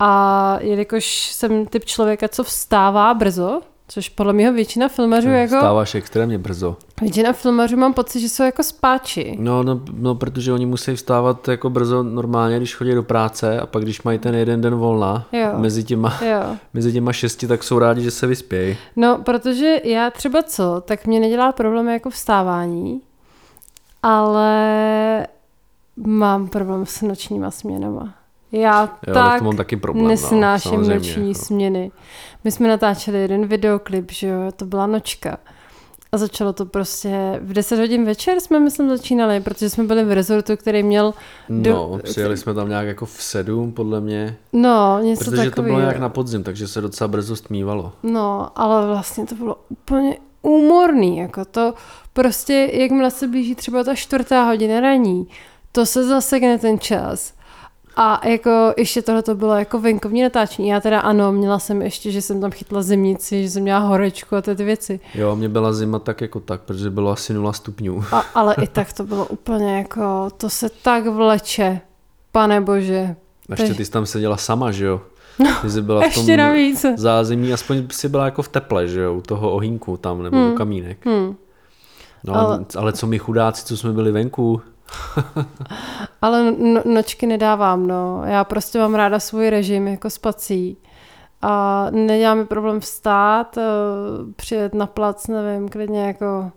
A 0.00 0.58
jelikož 0.60 1.30
jsem 1.32 1.66
typ 1.66 1.84
člověka, 1.84 2.28
co 2.28 2.44
vstává 2.44 3.14
brzo, 3.14 3.60
což 3.88 4.08
podle 4.08 4.32
mě 4.32 4.52
většina 4.52 4.88
filmařů 4.88 5.28
jako... 5.28 5.56
Stáváš 5.56 5.94
extrémně 5.94 6.38
brzo. 6.38 6.76
Většina 7.00 7.32
filmařů 7.32 7.76
mám 7.76 7.94
pocit, 7.94 8.20
že 8.20 8.28
jsou 8.28 8.42
jako 8.42 8.62
spáči. 8.62 9.36
No, 9.40 9.62
no, 9.62 9.80
no, 9.92 10.14
protože 10.14 10.52
oni 10.52 10.66
musí 10.66 10.94
vstávat 10.94 11.48
jako 11.48 11.70
brzo 11.70 12.02
normálně, 12.02 12.56
když 12.56 12.74
chodí 12.74 12.94
do 12.94 13.02
práce 13.02 13.60
a 13.60 13.66
pak 13.66 13.82
když 13.82 14.02
mají 14.02 14.18
ten 14.18 14.34
jeden 14.34 14.60
den 14.60 14.74
volna 14.74 15.26
Jo. 15.32 15.48
mezi 15.56 15.84
těma, 15.84 16.18
Jo. 16.24 16.56
mezi 16.74 16.92
těma 16.92 17.12
šesti, 17.12 17.46
tak 17.46 17.62
jsou 17.62 17.78
rádi, 17.78 18.02
že 18.02 18.10
se 18.10 18.26
vyspějí. 18.26 18.76
No, 18.96 19.18
protože 19.24 19.80
já 19.84 20.10
třeba 20.10 20.42
co, 20.42 20.82
tak 20.86 21.06
mě 21.06 21.20
nedělá 21.20 21.52
problém 21.52 21.88
jako 21.88 22.10
vstávání, 22.10 23.00
ale 24.02 25.26
mám 25.96 26.48
problém 26.48 26.86
s 26.86 27.02
nočníma 27.02 27.50
směnama. 27.50 28.14
Já 28.52 28.80
Jo, 28.82 29.14
tak 29.14 29.14
tak 29.14 29.38
to 29.38 29.44
mám 29.44 29.56
taky 29.56 29.76
problém, 29.76 30.04
no, 30.04 30.10
nesnáším 30.10 30.70
samozřejmě, 30.70 30.94
noční 30.94 31.28
no. 31.28 31.34
směny. 31.34 31.90
My 32.44 32.50
jsme 32.52 32.68
natáčeli 32.68 33.18
jeden 33.18 33.46
videoklip, 33.46 34.12
že 34.12 34.26
jo, 34.28 34.52
to 34.56 34.64
byla 34.64 34.86
nočka. 34.86 35.38
A 36.12 36.18
začalo 36.18 36.52
to 36.52 36.66
prostě 36.66 37.38
v 37.42 37.52
10 37.52 37.78
hodin 37.78 38.04
večer 38.04 38.40
jsme, 38.40 38.60
myslím, 38.60 38.88
začínali, 38.88 39.40
protože 39.40 39.70
jsme 39.70 39.84
byli 39.84 40.04
v 40.04 40.12
rezortu, 40.12 40.56
který 40.56 40.82
měl... 40.82 41.14
Do... 41.48 41.72
No, 41.72 41.98
přijeli 42.02 42.36
jsme 42.36 42.54
tam 42.54 42.68
nějak 42.68 42.86
jako 42.86 43.06
v 43.06 43.22
sedm, 43.22 43.72
podle 43.72 44.00
mě, 44.00 44.36
No, 44.52 44.98
něco 45.02 45.24
protože 45.24 45.36
to 45.36 45.50
takového. 45.50 45.74
bylo 45.74 45.80
nějak 45.80 45.98
na 45.98 46.08
podzim, 46.08 46.42
takže 46.44 46.68
se 46.68 46.80
docela 46.80 47.08
brzo 47.08 47.36
stmívalo. 47.36 47.92
No, 48.02 48.48
ale 48.56 48.86
vlastně 48.86 49.26
to 49.26 49.34
bylo 49.34 49.56
úplně 49.68 50.16
úmorný, 50.42 51.18
jako 51.18 51.44
to 51.44 51.74
prostě, 52.12 52.70
jakmile 52.72 53.10
se 53.10 53.28
blíží 53.28 53.54
třeba 53.54 53.84
ta 53.84 53.94
čtvrtá 53.94 54.42
hodina 54.44 54.80
raní, 54.80 55.28
to 55.72 55.86
se 55.86 56.06
zasekne 56.06 56.58
ten 56.58 56.78
čas. 56.78 57.32
A 57.96 58.28
jako 58.28 58.74
ještě 58.76 59.02
tohle 59.02 59.22
to 59.22 59.34
bylo 59.34 59.54
jako 59.54 59.80
venkovní 59.80 60.22
natáčení. 60.22 60.68
Já 60.68 60.80
teda 60.80 61.00
ano, 61.00 61.32
měla 61.32 61.58
jsem 61.58 61.82
ještě, 61.82 62.10
že 62.10 62.22
jsem 62.22 62.40
tam 62.40 62.50
chytla 62.50 62.82
zimnici, 62.82 63.42
že 63.42 63.50
jsem 63.50 63.62
měla 63.62 63.78
horečku 63.80 64.36
a 64.36 64.42
ty 64.42 64.56
ty 64.56 64.64
věci. 64.64 65.00
Jo, 65.14 65.36
mě 65.36 65.48
byla 65.48 65.72
zima 65.72 65.98
tak 65.98 66.20
jako 66.20 66.40
tak, 66.40 66.60
protože 66.60 66.90
bylo 66.90 67.10
asi 67.10 67.34
0 67.34 67.52
stupňů. 67.52 68.04
A, 68.12 68.18
ale 68.34 68.54
i 68.62 68.66
tak 68.66 68.92
to 68.92 69.04
bylo 69.04 69.26
úplně 69.26 69.78
jako, 69.78 70.28
to 70.36 70.50
se 70.50 70.68
tak 70.82 71.06
vleče, 71.06 71.80
pane 72.32 72.60
bože. 72.60 73.16
A 73.48 73.52
ještě 73.62 73.74
ty 73.74 73.84
jsi 73.84 73.90
tam 73.90 74.06
seděla 74.06 74.36
sama, 74.36 74.72
že 74.72 74.84
jo? 74.84 75.00
Ty 75.62 75.70
jsi 75.70 75.82
byla 75.82 76.00
v 76.00 76.14
tom 76.14 76.20
Ještě 76.22 76.36
navíc. 76.36 76.84
zázemí, 76.96 77.52
aspoň 77.52 77.82
si 77.90 78.08
byla 78.08 78.24
jako 78.24 78.42
v 78.42 78.48
teple, 78.48 78.88
že 78.88 79.00
jo? 79.00 79.14
U 79.14 79.20
toho 79.20 79.50
ohýnku 79.50 79.96
tam, 79.96 80.22
nebo 80.22 80.50
u 80.52 80.54
kamínek. 80.54 81.06
Hmm. 81.06 81.36
No, 82.24 82.34
ale... 82.34 82.44
Ale- 82.46 82.64
ale 82.78 82.92
co 82.92 83.06
my 83.06 83.18
chudáci, 83.18 83.64
co 83.64 83.76
jsme 83.76 83.92
byli 83.92 84.12
venku, 84.12 84.60
Ale 86.22 86.52
no, 86.52 86.82
nočky 86.84 87.26
nedávám, 87.26 87.86
no. 87.86 88.22
Já 88.24 88.44
prostě 88.44 88.78
mám 88.78 88.94
ráda 88.94 89.20
svůj 89.20 89.50
režim 89.50 89.88
jako 89.88 90.10
spací. 90.10 90.76
A 91.42 91.86
nedělá 91.90 92.34
mi 92.34 92.44
problém 92.44 92.80
vstát, 92.80 93.58
eh, 93.58 93.62
přijet 94.36 94.74
na 94.74 94.86
plac, 94.86 95.26
nevím, 95.26 95.68
klidně 95.68 96.06
jako, 96.06 96.50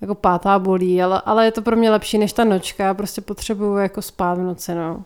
jako 0.00 0.14
pátá 0.14 0.58
bolí, 0.58 1.02
ale, 1.02 1.22
ale 1.24 1.44
je 1.44 1.52
to 1.52 1.62
pro 1.62 1.76
mě 1.76 1.90
lepší 1.90 2.18
než 2.18 2.32
ta 2.32 2.44
nočka. 2.44 2.84
Já 2.84 2.94
prostě 2.94 3.20
potřebuju 3.20 3.76
jako 3.76 4.02
spát 4.02 4.38
v 4.38 4.42
noci, 4.42 4.74
no. 4.74 5.02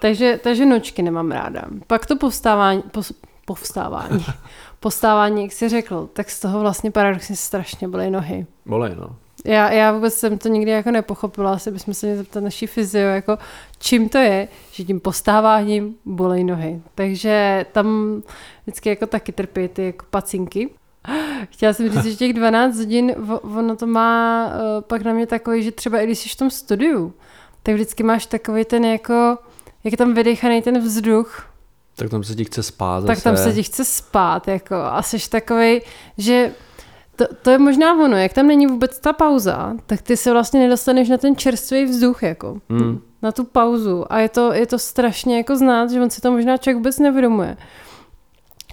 Takže, 0.00 0.40
takže 0.42 0.66
nočky 0.66 1.02
nemám 1.02 1.30
ráda. 1.30 1.62
Pak 1.86 2.06
to 2.06 2.16
povstávání, 2.16 2.82
pos, 2.82 3.12
povstávání, 3.44 4.24
povstávání, 4.80 5.42
jak 5.42 5.52
jsi 5.52 5.68
řekl, 5.68 6.08
tak 6.12 6.30
z 6.30 6.40
toho 6.40 6.60
vlastně 6.60 6.90
paradoxně 6.90 7.36
strašně 7.36 7.88
byly 7.88 8.10
nohy. 8.10 8.46
bolej, 8.66 8.96
no. 9.00 9.16
Já, 9.46 9.72
já 9.72 9.92
vůbec 9.92 10.14
jsem 10.14 10.38
to 10.38 10.48
nikdy 10.48 10.70
jako 10.70 10.90
nepochopila, 10.90 11.52
asi 11.52 11.70
bychom 11.70 11.94
se 11.94 12.06
měli 12.06 12.18
zeptat 12.18 12.40
naší 12.40 12.66
fyzio, 12.66 13.08
jako 13.08 13.38
čím 13.78 14.08
to 14.08 14.18
je, 14.18 14.48
že 14.72 14.84
tím 14.84 15.00
postáváním 15.00 15.94
bolej 16.04 16.44
nohy. 16.44 16.80
Takže 16.94 17.66
tam 17.72 18.22
vždycky 18.62 18.88
jako 18.88 19.06
taky 19.06 19.32
trpí 19.32 19.68
ty 19.68 19.86
jako 19.86 20.06
pacinky. 20.10 20.70
Chtěla 21.50 21.72
jsem 21.72 21.90
říct, 21.90 22.04
že 22.04 22.16
těch 22.16 22.32
12 22.32 22.76
hodin, 22.76 23.14
ono 23.42 23.76
to 23.76 23.86
má 23.86 24.46
uh, 24.46 24.80
pak 24.80 25.02
na 25.02 25.12
mě 25.12 25.26
takový, 25.26 25.62
že 25.62 25.72
třeba 25.72 26.00
i 26.00 26.06
když 26.06 26.18
jsi 26.18 26.28
v 26.28 26.36
tom 26.36 26.50
studiu, 26.50 27.14
tak 27.62 27.74
vždycky 27.74 28.02
máš 28.02 28.26
takový 28.26 28.64
ten 28.64 28.84
jako, 28.84 29.38
jak 29.84 29.92
je 29.92 29.98
tam 29.98 30.14
vydechaný 30.14 30.62
ten 30.62 30.78
vzduch, 30.78 31.48
Tak 31.96 32.10
tam 32.10 32.24
se 32.24 32.34
ti 32.34 32.44
chce 32.44 32.62
spát 32.62 33.00
zase. 33.00 33.14
tak 33.14 33.22
tam 33.22 33.36
se 33.36 33.52
ti 33.52 33.62
chce 33.62 33.84
spát, 33.84 34.48
jako, 34.48 34.74
a 34.74 35.02
jsi 35.02 35.30
takovej, 35.30 35.82
že 36.18 36.52
to, 37.16 37.24
to 37.42 37.50
je 37.50 37.58
možná 37.58 38.04
ono, 38.04 38.16
jak 38.16 38.32
tam 38.32 38.46
není 38.46 38.66
vůbec 38.66 38.98
ta 38.98 39.12
pauza, 39.12 39.74
tak 39.86 40.02
ty 40.02 40.16
se 40.16 40.32
vlastně 40.32 40.60
nedostaneš 40.60 41.08
na 41.08 41.18
ten 41.18 41.36
čerstvý 41.36 41.84
vzduch, 41.84 42.22
jako, 42.22 42.60
Hmm. 42.68 43.00
na 43.22 43.32
tu 43.32 43.44
pauzu 43.44 44.12
a 44.12 44.18
je 44.18 44.28
to, 44.28 44.52
je 44.52 44.66
to 44.66 44.78
strašně 44.78 45.36
jako 45.36 45.56
znát, 45.56 45.90
že 45.90 46.02
on 46.02 46.10
si 46.10 46.20
to 46.20 46.32
možná 46.32 46.56
člověk 46.56 46.76
vůbec 46.76 46.98
nevědomuje. 46.98 47.56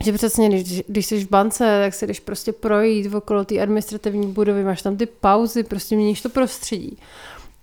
Že 0.03 0.13
přesně, 0.13 0.49
když, 0.49 0.83
když 0.87 1.05
jsi 1.05 1.25
v 1.25 1.29
bance, 1.29 1.81
tak 1.83 1.93
si 1.93 2.07
jdeš 2.07 2.19
prostě 2.19 2.53
projít 2.53 3.13
okolo 3.13 3.45
té 3.45 3.59
administrativní 3.61 4.27
budovy, 4.27 4.63
máš 4.63 4.81
tam 4.81 4.97
ty 4.97 5.05
pauzy, 5.05 5.63
prostě 5.63 5.95
měníš 5.95 6.21
to 6.21 6.29
prostředí. 6.29 6.97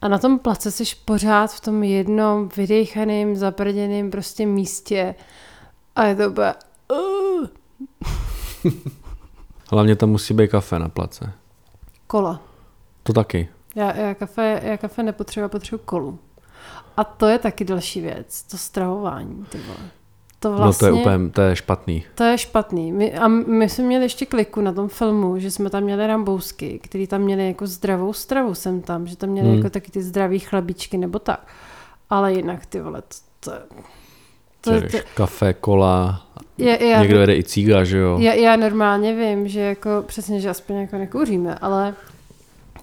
A 0.00 0.08
na 0.08 0.18
tom 0.18 0.38
place 0.38 0.70
jsi 0.70 0.84
pořád 1.04 1.52
v 1.52 1.60
tom 1.60 1.82
jednom 1.82 2.48
vydechaném, 2.56 3.36
zaprděném 3.36 4.10
prostě 4.10 4.46
místě 4.46 5.14
a 5.96 6.04
je 6.04 6.14
to 6.16 6.30
úplně... 6.30 6.54
Uh, 6.92 7.46
Hlavně 9.70 9.96
tam 9.96 10.08
musí 10.10 10.34
být 10.34 10.50
kafe 10.50 10.78
na 10.78 10.88
place. 10.88 11.32
kola. 12.06 12.40
To 13.02 13.12
taky. 13.12 13.48
Já, 13.74 13.96
já, 13.96 14.14
kafe, 14.14 14.60
já 14.64 14.76
kafe 14.76 15.02
nepotřebuji, 15.02 15.48
potřebuji 15.48 15.82
kolu. 15.84 16.18
A 16.96 17.04
to 17.04 17.26
je 17.26 17.38
taky 17.38 17.64
další 17.64 18.00
věc, 18.00 18.42
to 18.42 18.58
stravování, 18.58 19.46
ty 19.48 19.58
vole. 19.58 19.78
to 20.38 20.50
No 20.50 20.56
vlastně... 20.56 20.88
to 20.88 20.96
je 20.96 21.00
úplně, 21.00 21.30
to 21.30 21.40
je 21.42 21.56
špatný. 21.56 22.04
To 22.14 22.24
je 22.24 22.38
špatný. 22.38 22.92
My, 22.92 23.14
a 23.18 23.28
my 23.28 23.68
jsme 23.68 23.84
měli 23.84 24.04
ještě 24.04 24.26
kliku 24.26 24.60
na 24.60 24.72
tom 24.72 24.88
filmu, 24.88 25.38
že 25.38 25.50
jsme 25.50 25.70
tam 25.70 25.82
měli 25.82 26.06
rambousky, 26.06 26.78
který 26.78 27.06
tam 27.06 27.20
měli 27.20 27.46
jako 27.46 27.66
zdravou 27.66 28.12
stravu 28.12 28.54
jsem 28.54 28.80
tam, 28.82 29.06
že 29.06 29.16
tam 29.16 29.30
měli 29.30 29.48
Hmm. 29.48 29.56
jako 29.56 29.70
taky 29.70 29.90
ty 29.90 30.02
zdravý 30.02 30.38
chlebíčky 30.38 30.98
nebo 30.98 31.18
tak. 31.18 31.46
Ale 32.10 32.32
jinak 32.32 32.66
ty 32.66 32.80
vole, 32.80 33.02
to, 33.02 33.16
to, 33.40 33.52
to, 34.60 34.80
to, 34.80 34.98
kafe, 35.14 35.52
kola, 35.52 36.26
je, 36.58 36.86
já, 36.86 37.02
někdo 37.02 37.20
jede 37.20 37.36
i 37.36 37.44
cíga, 37.44 37.84
že 37.84 37.98
jo? 37.98 38.18
já, 38.18 38.32
já 38.32 38.56
normálně 38.56 39.14
vím, 39.14 39.48
že 39.48 39.60
jako 39.60 39.90
přesně, 40.06 40.40
že 40.40 40.50
aspoň 40.50 40.76
jako 40.76 40.96
nekouříme, 40.98 41.54
ale 41.54 41.94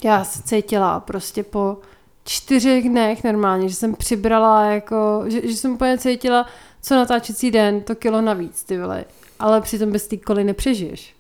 já 0.04 0.24
se 0.24 0.44
cítila 0.44 1.00
prostě 1.00 1.44
po 1.44 1.78
čtyřech 2.24 2.90
dnech 2.90 3.24
normálně, 3.24 3.70
že 3.70 3.76
jsem 3.76 3.96
přibrala 3.96 4.66
jako, 4.66 5.24
že, 5.28 5.48
že 5.48 5.56
jsem 5.56 5.74
úplně 5.74 5.98
cítila, 5.98 6.46
co 6.82 6.96
natáčecí 6.96 7.52
den, 7.52 7.82
to 7.82 7.96
kilo 7.96 8.22
navíc, 8.22 8.64
ty 8.64 8.78
vole. 8.78 9.06
Ale 9.40 9.62
přitom 9.62 9.92
bez 9.92 10.08
té 10.08 10.18
koly 10.18 10.44
nepřežiješ. 10.44 11.16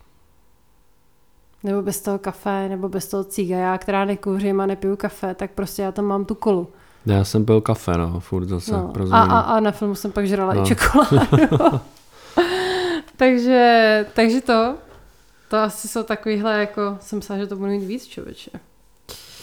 Nebo 1.63 1.81
bez 1.81 2.01
toho 2.01 2.19
kafe, 2.19 2.69
nebo 2.69 2.89
bez 2.89 3.07
toho 3.07 3.23
cíga. 3.23 3.57
Já, 3.57 3.77
která 3.77 4.05
nekouřím 4.05 4.61
a 4.61 4.65
nepiju 4.65 4.95
kafe, 4.95 5.35
tak 5.35 5.51
prostě 5.51 5.81
já 5.81 5.91
tam 5.91 6.05
mám 6.05 6.25
tu 6.25 6.35
kolu. 6.35 6.67
Já 7.07 7.23
jsem 7.23 7.45
pil 7.45 7.61
kafe, 7.61 7.97
no, 7.97 8.19
furt 8.19 8.45
zase, 8.45 8.71
No. 8.71 8.93
A, 9.11 9.21
a, 9.21 9.39
a 9.39 9.59
na 9.59 9.71
filmu 9.71 9.95
jsem 9.95 10.11
pak 10.11 10.27
žrala 10.27 10.53
No. 10.53 10.61
i 10.63 10.65
čokoládu. 10.65 11.17
takže, 13.17 14.05
takže 14.13 14.41
to, 14.41 14.75
to 15.49 15.57
asi 15.57 15.87
jsou 15.87 16.03
takovýhle, 16.03 16.59
jako 16.59 16.97
jsem 17.01 17.19
myslela, 17.19 17.41
že 17.41 17.47
to 17.47 17.55
budu 17.55 17.71
mít 17.71 17.85
víc, 17.85 18.07
člověče. 18.07 18.51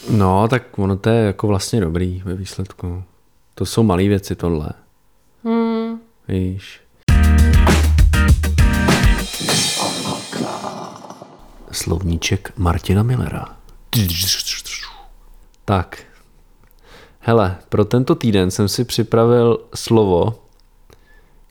No, 0.09 0.47
tak 0.47 0.79
ono 0.79 0.97
to 0.97 1.09
je 1.09 1.25
jako 1.25 1.47
vlastně 1.47 1.81
dobrý 1.81 2.21
ve 2.25 2.33
výsledku. 2.33 3.03
To 3.55 3.65
jsou 3.65 3.83
malé 3.83 4.03
věci 4.03 4.35
tohle, 4.35 4.69
Hmm. 5.43 5.99
víš. 6.27 6.81
Slovníček 11.71 12.51
Martina 12.57 13.03
Millera. 13.03 13.45
Tak. 15.65 16.04
Hele, 17.27 17.57
pro 17.69 17.85
tento 17.85 18.15
týden 18.15 18.51
jsem 18.51 18.67
si 18.67 18.85
připravil 18.85 19.59
slovo, 19.75 20.33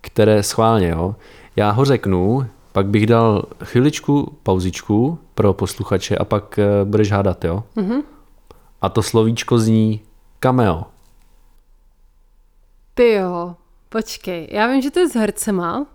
které 0.00 0.42
schválně, 0.42 0.88
jo. 0.88 1.16
Já 1.56 1.70
ho 1.70 1.84
řeknu, 1.84 2.46
pak 2.72 2.86
bych 2.86 3.06
dal 3.06 3.44
chviličku 3.64 4.38
pauzičku 4.42 5.18
pro 5.34 5.52
posluchače 5.52 6.16
a 6.16 6.24
pak 6.24 6.58
eh, 6.58 6.84
budeš 6.84 7.12
hádat, 7.12 7.44
jo. 7.44 7.64
Mhm. 7.76 8.02
A 8.80 8.88
to 8.88 9.02
slovíčko 9.02 9.58
zní 9.58 10.00
cameo. 10.40 10.84
Ty 12.94 13.12
jo, 13.12 13.54
počkej. 13.88 14.48
Já 14.50 14.66
vím, 14.66 14.82
že 14.82 14.90
to 14.90 14.98
je 14.98 15.08
s 15.08 15.14
hercema. 15.14 15.86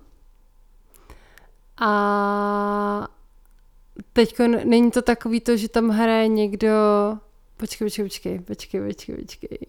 A 1.81 3.07
teď 4.13 4.39
není 4.63 4.91
to 4.91 5.01
takový 5.01 5.39
to, 5.39 5.57
že 5.57 5.69
tam 5.69 5.89
hraje 5.89 6.27
někdo... 6.27 6.69
Počkej, 7.59 7.87
počkej, 7.87 8.05
počkej, 8.05 8.39
počkej, 8.39 8.81
počkej, 8.87 9.15
počkej. 9.17 9.59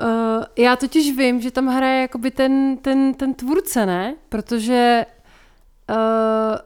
Uh, 0.00 0.44
já 0.64 0.76
totiž 0.76 1.16
vím, 1.16 1.40
že 1.40 1.50
tam 1.50 1.66
hraje 1.66 2.00
jakoby 2.00 2.30
ten, 2.30 2.76
ten, 2.76 3.14
ten 3.14 3.34
tvůrce, 3.34 3.86
ne? 3.86 4.14
Protože 4.28 5.06
uh, 5.90 6.56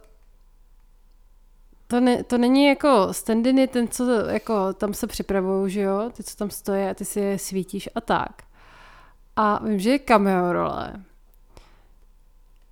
to, 1.86 2.00
ne, 2.00 2.24
to 2.24 2.38
není 2.38 2.66
jako 2.66 3.08
standiny, 3.14 3.68
ten, 3.68 3.88
co 3.88 4.10
jako 4.10 4.72
tam 4.72 4.94
se 4.94 5.06
připravují, 5.06 5.72
že 5.72 5.80
jo? 5.80 6.10
Ty, 6.16 6.22
co 6.22 6.36
tam 6.36 6.50
stojí 6.50 6.84
a 6.84 6.94
ty 6.94 7.04
si 7.04 7.20
je 7.20 7.38
svítíš 7.38 7.88
a 7.94 8.00
tak. 8.00 8.42
A 9.36 9.64
vím, 9.64 9.78
že 9.78 9.90
je 9.90 9.98
cameo 9.98 10.52
role. 10.52 10.92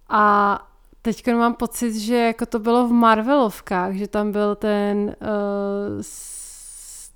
A 0.09 0.59
teď 1.03 1.27
mám 1.35 1.55
pocit, 1.55 1.95
že 1.95 2.17
jako 2.17 2.47
to 2.47 2.59
bylo 2.59 2.89
v 2.89 2.93
Marvelovkách, 2.93 3.95
že 3.95 4.09
tam 4.09 4.33
byl 4.33 4.55
ten 4.55 5.17
uh, 5.21 6.03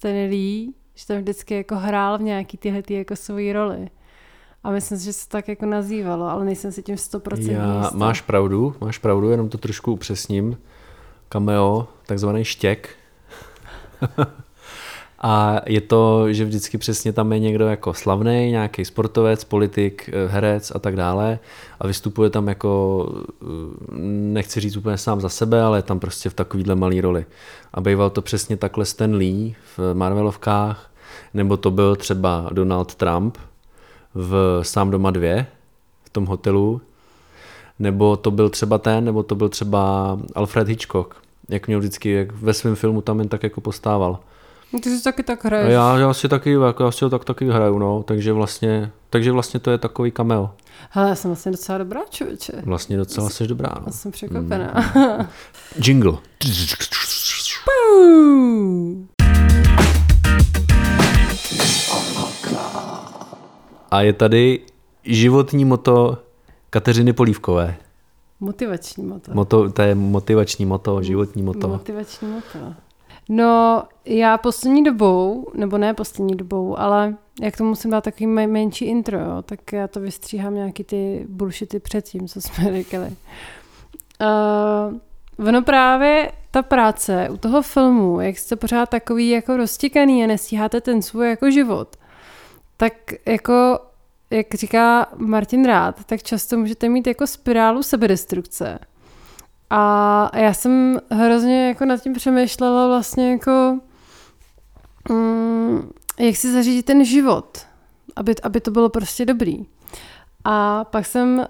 ten 0.00 0.30
Lee, 0.30 0.72
že 0.94 1.06
tam 1.06 1.16
vždycky 1.16 1.54
jako 1.54 1.76
hrál 1.76 2.18
v 2.18 2.22
nějaký 2.22 2.56
tyhle 2.56 2.82
ty 2.82 2.94
jako 2.94 3.16
svojí 3.16 3.52
roli. 3.52 3.88
A 4.64 4.70
myslím 4.70 4.98
si, 4.98 5.04
že 5.04 5.12
se 5.12 5.28
to 5.28 5.32
tak 5.32 5.48
jako 5.48 5.66
nazývalo, 5.66 6.28
ale 6.28 6.44
nejsem 6.44 6.72
si 6.72 6.82
tím 6.82 6.94
100% 6.94 7.52
Já, 7.52 7.90
máš 7.94 8.20
pravdu, 8.20 8.74
máš 8.80 8.98
pravdu, 8.98 9.30
jenom 9.30 9.48
to 9.48 9.58
trošku 9.58 9.92
upřesním. 9.92 10.58
Cameo, 11.28 11.88
takzvaný 12.06 12.44
štěk. 12.44 12.96
A 15.20 15.60
je 15.66 15.80
to, 15.80 16.32
že 16.32 16.44
vždycky 16.44 16.78
přesně 16.78 17.12
tam 17.12 17.32
je 17.32 17.38
někdo 17.38 17.66
jako 17.66 17.94
slavný, 17.94 18.50
nějaký 18.50 18.84
sportovec, 18.84 19.44
politik, 19.44 20.10
eh, 20.12 20.28
herec 20.28 20.72
a 20.74 20.78
tak 20.78 20.96
dále 20.96 21.38
a 21.80 21.86
vystupuje 21.86 22.30
tam 22.30 22.48
jako, 22.48 23.06
eh, 23.42 23.46
nechci 24.32 24.60
říct 24.60 24.76
úplně 24.76 24.98
sám 24.98 25.20
za 25.20 25.28
sebe, 25.28 25.62
ale 25.62 25.78
je 25.78 25.82
tam 25.82 26.00
prostě 26.00 26.30
v 26.30 26.34
takovýhle 26.34 26.74
malý 26.74 27.00
roli. 27.00 27.24
A 27.74 27.80
býval 27.80 28.10
to 28.10 28.22
přesně 28.22 28.56
takhle 28.56 28.84
Stan 28.84 29.14
Lee 29.14 29.54
v 29.76 29.94
Marvelovkách, 29.94 30.90
nebo 31.34 31.56
to 31.56 31.70
byl 31.70 31.96
třeba 31.96 32.48
Donald 32.52 32.94
Trump 32.94 33.38
v 34.14 34.60
Sám 34.62 34.90
doma 34.90 35.10
2, 35.10 35.46
v 36.04 36.10
tom 36.12 36.26
hotelu, 36.26 36.80
nebo 37.78 38.16
to 38.16 38.30
byl 38.30 38.48
třeba 38.48 38.78
ten, 38.78 39.04
nebo 39.04 39.22
to 39.22 39.34
byl 39.34 39.48
třeba 39.48 40.18
Alfred 40.34 40.68
Hitchcock, 40.68 41.14
jak 41.48 41.66
měl 41.66 41.78
vždycky, 41.78 42.10
jak 42.10 42.32
ve 42.32 42.54
svém 42.54 42.74
filmu 42.74 43.00
tam 43.00 43.18
jen 43.18 43.28
tak 43.28 43.42
jako 43.42 43.60
postával. 43.60 44.18
No, 44.72 44.80
Ty 44.80 44.96
si 44.98 45.04
taky 45.04 45.22
tak 45.22 45.44
hraješ. 45.44 45.72
já, 45.72 45.98
já 45.98 46.14
si 46.14 46.28
taky, 46.28 46.52
jako 46.52 46.84
já 46.84 46.90
si 46.90 47.04
ho 47.04 47.10
tak 47.10 47.24
taky 47.24 47.48
hraju, 47.50 47.78
no, 47.78 48.02
takže 48.02 48.32
vlastně, 48.32 48.90
takže 49.10 49.32
vlastně 49.32 49.60
to 49.60 49.70
je 49.70 49.78
takový 49.78 50.10
cameo. 50.10 50.50
Hele, 50.90 51.08
já 51.08 51.14
jsem 51.14 51.30
vlastně 51.30 51.52
docela 51.52 51.78
dobrá, 51.78 52.00
člověče. 52.10 52.52
Vlastně 52.64 52.96
docela 52.96 53.30
jsi 53.30 53.46
dobrá, 53.46 53.68
no. 53.76 53.82
Já 53.86 53.92
jsem 53.92 54.12
překvapená. 54.12 54.92
Jingle. 55.86 56.18
Mm. 58.00 59.08
A 63.90 64.00
je 64.02 64.12
tady 64.12 64.60
životní 65.04 65.64
moto 65.64 66.18
Kateřiny 66.70 67.12
Polívkové. 67.12 67.76
Motivační 68.40 69.04
moto. 69.04 69.32
Moto, 69.34 69.70
to 69.70 69.82
je 69.82 69.94
motivační 69.94 70.66
moto, 70.66 71.02
životní 71.02 71.42
moto. 71.42 71.68
Motivační 71.68 72.28
moto. 72.28 72.74
No, 73.32 73.82
já 74.04 74.38
poslední 74.38 74.84
dobou, 74.84 75.46
nebo 75.54 75.78
ne 75.78 75.94
poslední 75.94 76.36
dobou, 76.36 76.78
ale 76.78 77.16
jak 77.42 77.56
to 77.56 77.64
musím 77.64 77.90
dát 77.90 78.04
takový 78.04 78.26
men- 78.26 78.50
menší 78.50 78.84
intro, 78.84 79.18
jo, 79.18 79.42
tak 79.42 79.72
já 79.72 79.88
to 79.88 80.00
vystříhám 80.00 80.54
nějaký 80.54 80.84
ty 80.84 81.26
bullshity 81.28 81.80
předtím, 81.80 82.28
co 82.28 82.40
jsme 82.40 82.72
říkali. 82.82 83.16
Uh, 84.20 85.46
ono 85.48 85.62
právě 85.62 86.32
ta 86.50 86.62
práce 86.62 87.28
u 87.30 87.36
toho 87.36 87.62
filmu, 87.62 88.20
jak 88.20 88.38
jste 88.38 88.56
pořád 88.56 88.88
takový 88.88 89.28
jako 89.30 89.56
roztěkaný 89.56 90.24
a 90.24 90.26
nestíháte 90.26 90.80
ten 90.80 91.02
svůj 91.02 91.28
jako 91.28 91.50
život, 91.50 91.96
tak 92.76 92.92
jako, 93.26 93.78
jak 94.30 94.54
říká 94.54 95.06
Martin 95.16 95.64
Rád, 95.64 96.04
tak 96.04 96.22
často 96.22 96.56
můžete 96.58 96.88
mít 96.88 97.06
jako 97.06 97.26
spirálu 97.26 97.82
sebedestrukce. 97.82 98.78
A 99.70 100.38
já 100.38 100.54
jsem 100.54 101.00
hrozně 101.10 101.68
jako 101.68 101.84
nad 101.84 102.02
tím 102.02 102.12
přemýšlela 102.12 102.86
vlastně 102.86 103.32
jako, 103.32 103.78
mm, 105.10 105.90
jak 106.18 106.36
si 106.36 106.52
zařídit 106.52 106.86
ten 106.86 107.04
život, 107.04 107.58
aby, 108.16 108.34
aby 108.42 108.60
to 108.60 108.70
bylo 108.70 108.88
prostě 108.88 109.26
dobrý. 109.26 109.66
A 110.44 110.84
pak 110.84 111.06
jsem 111.06 111.38
uh, 111.38 111.44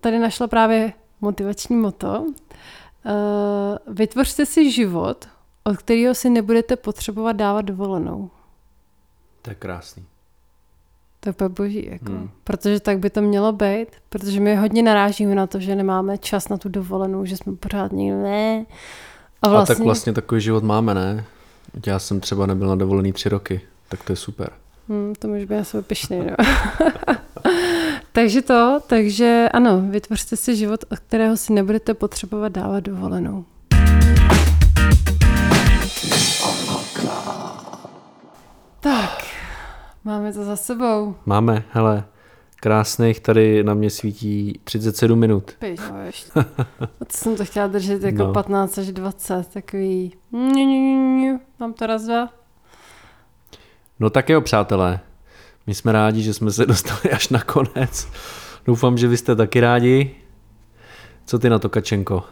tady 0.00 0.18
našla 0.18 0.46
právě 0.46 0.92
motivační 1.20 1.76
moto. 1.76 2.20
Uh, 2.20 3.94
vytvořte 3.94 4.46
si 4.46 4.70
život, 4.70 5.28
od 5.64 5.76
kterého 5.76 6.14
si 6.14 6.30
nebudete 6.30 6.76
potřebovat 6.76 7.32
dávat 7.32 7.62
dovolenou. 7.62 8.30
To 9.42 9.50
je 9.50 9.54
krásný. 9.54 10.04
To 11.20 11.28
je 11.28 11.48
boží, 11.48 11.88
jako. 11.90 12.12
Hmm. 12.12 12.30
Protože 12.44 12.80
tak 12.80 12.98
by 12.98 13.10
to 13.10 13.22
mělo 13.22 13.52
být, 13.52 13.86
protože 14.08 14.40
my 14.40 14.56
hodně 14.56 14.82
narážíme 14.82 15.34
na 15.34 15.46
to, 15.46 15.60
že 15.60 15.74
nemáme 15.74 16.18
čas 16.18 16.48
na 16.48 16.56
tu 16.58 16.68
dovolenou, 16.68 17.24
že 17.24 17.36
jsme 17.36 17.56
pořád 17.56 17.92
někde 17.92 18.16
ne. 18.16 18.66
A 19.42 19.46
A 19.46 19.50
vlastně, 19.50 19.74
tak 19.74 19.84
vlastně 19.84 20.12
takový 20.12 20.40
život 20.40 20.64
máme, 20.64 20.94
ne? 20.94 21.24
Já 21.86 21.98
jsem 21.98 22.20
třeba 22.20 22.46
nebyl 22.46 22.68
na 22.68 22.76
dovolený 22.76 23.12
tři 23.12 23.28
roky, 23.28 23.60
tak 23.88 24.04
to 24.04 24.12
je 24.12 24.16
super. 24.16 24.50
Hmm, 24.88 25.14
to 25.18 25.28
může 25.28 25.46
být 25.46 25.64
sebe 25.64 25.82
pišný, 25.82 26.18
no. 26.18 26.36
takže 28.12 28.42
to, 28.42 28.80
takže 28.86 29.48
ano, 29.52 29.80
vytvořte 29.80 30.36
si 30.36 30.56
život, 30.56 30.84
od 30.92 30.98
kterého 30.98 31.36
si 31.36 31.52
nebudete 31.52 31.94
potřebovat 31.94 32.52
dávat 32.52 32.80
dovolenou. 32.80 33.44
Tak, 38.80 39.24
máme 40.04 40.32
to 40.32 40.44
za 40.44 40.56
sebou. 40.56 41.14
Máme, 41.26 41.64
hele, 41.70 42.04
krásných 42.56 43.20
tady 43.20 43.62
na 43.64 43.74
mě 43.74 43.90
svítí 43.90 44.60
37 44.64 45.18
minut. 45.18 45.50
A 47.00 47.04
to 47.06 47.16
jsem 47.16 47.36
to 47.36 47.44
chtěla 47.44 47.66
držet 47.66 48.02
jako 48.02 48.18
No. 48.18 48.26
no. 48.26 48.32
15 48.32 48.78
až 48.78 48.86
20, 48.92 49.48
takový... 49.52 50.12
Mám 51.60 51.72
to 51.72 51.86
raz, 51.86 52.02
dva. 52.02 52.28
No 54.00 54.10
tak 54.10 54.28
jo, 54.28 54.40
přátelé, 54.40 55.00
my 55.66 55.74
jsme 55.74 55.92
rádi, 55.92 56.22
že 56.22 56.34
jsme 56.34 56.50
se 56.50 56.66
dostali 56.66 57.10
až 57.14 57.28
na 57.28 57.42
konec. 57.42 58.08
Doufám, 58.66 58.98
že 58.98 59.08
vy 59.08 59.16
jste 59.16 59.36
taky 59.36 59.60
rádi. 59.60 60.10
Co 61.26 61.38
ty 61.38 61.50
na 61.50 61.58
to, 61.58 61.68
Kačenko? 61.68 62.24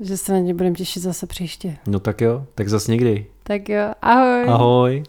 Že 0.00 0.16
se 0.16 0.32
na 0.32 0.38
ně 0.38 0.54
budeme 0.54 0.74
těšit 0.74 1.02
zase 1.02 1.26
příště. 1.26 1.76
No 1.86 2.00
tak 2.00 2.20
jo, 2.20 2.46
tak 2.54 2.68
zas 2.68 2.86
někdy. 2.86 3.26
Tak 3.42 3.68
jo, 3.68 3.92
ahoj. 4.02 4.44
Ahoj. 4.48 5.02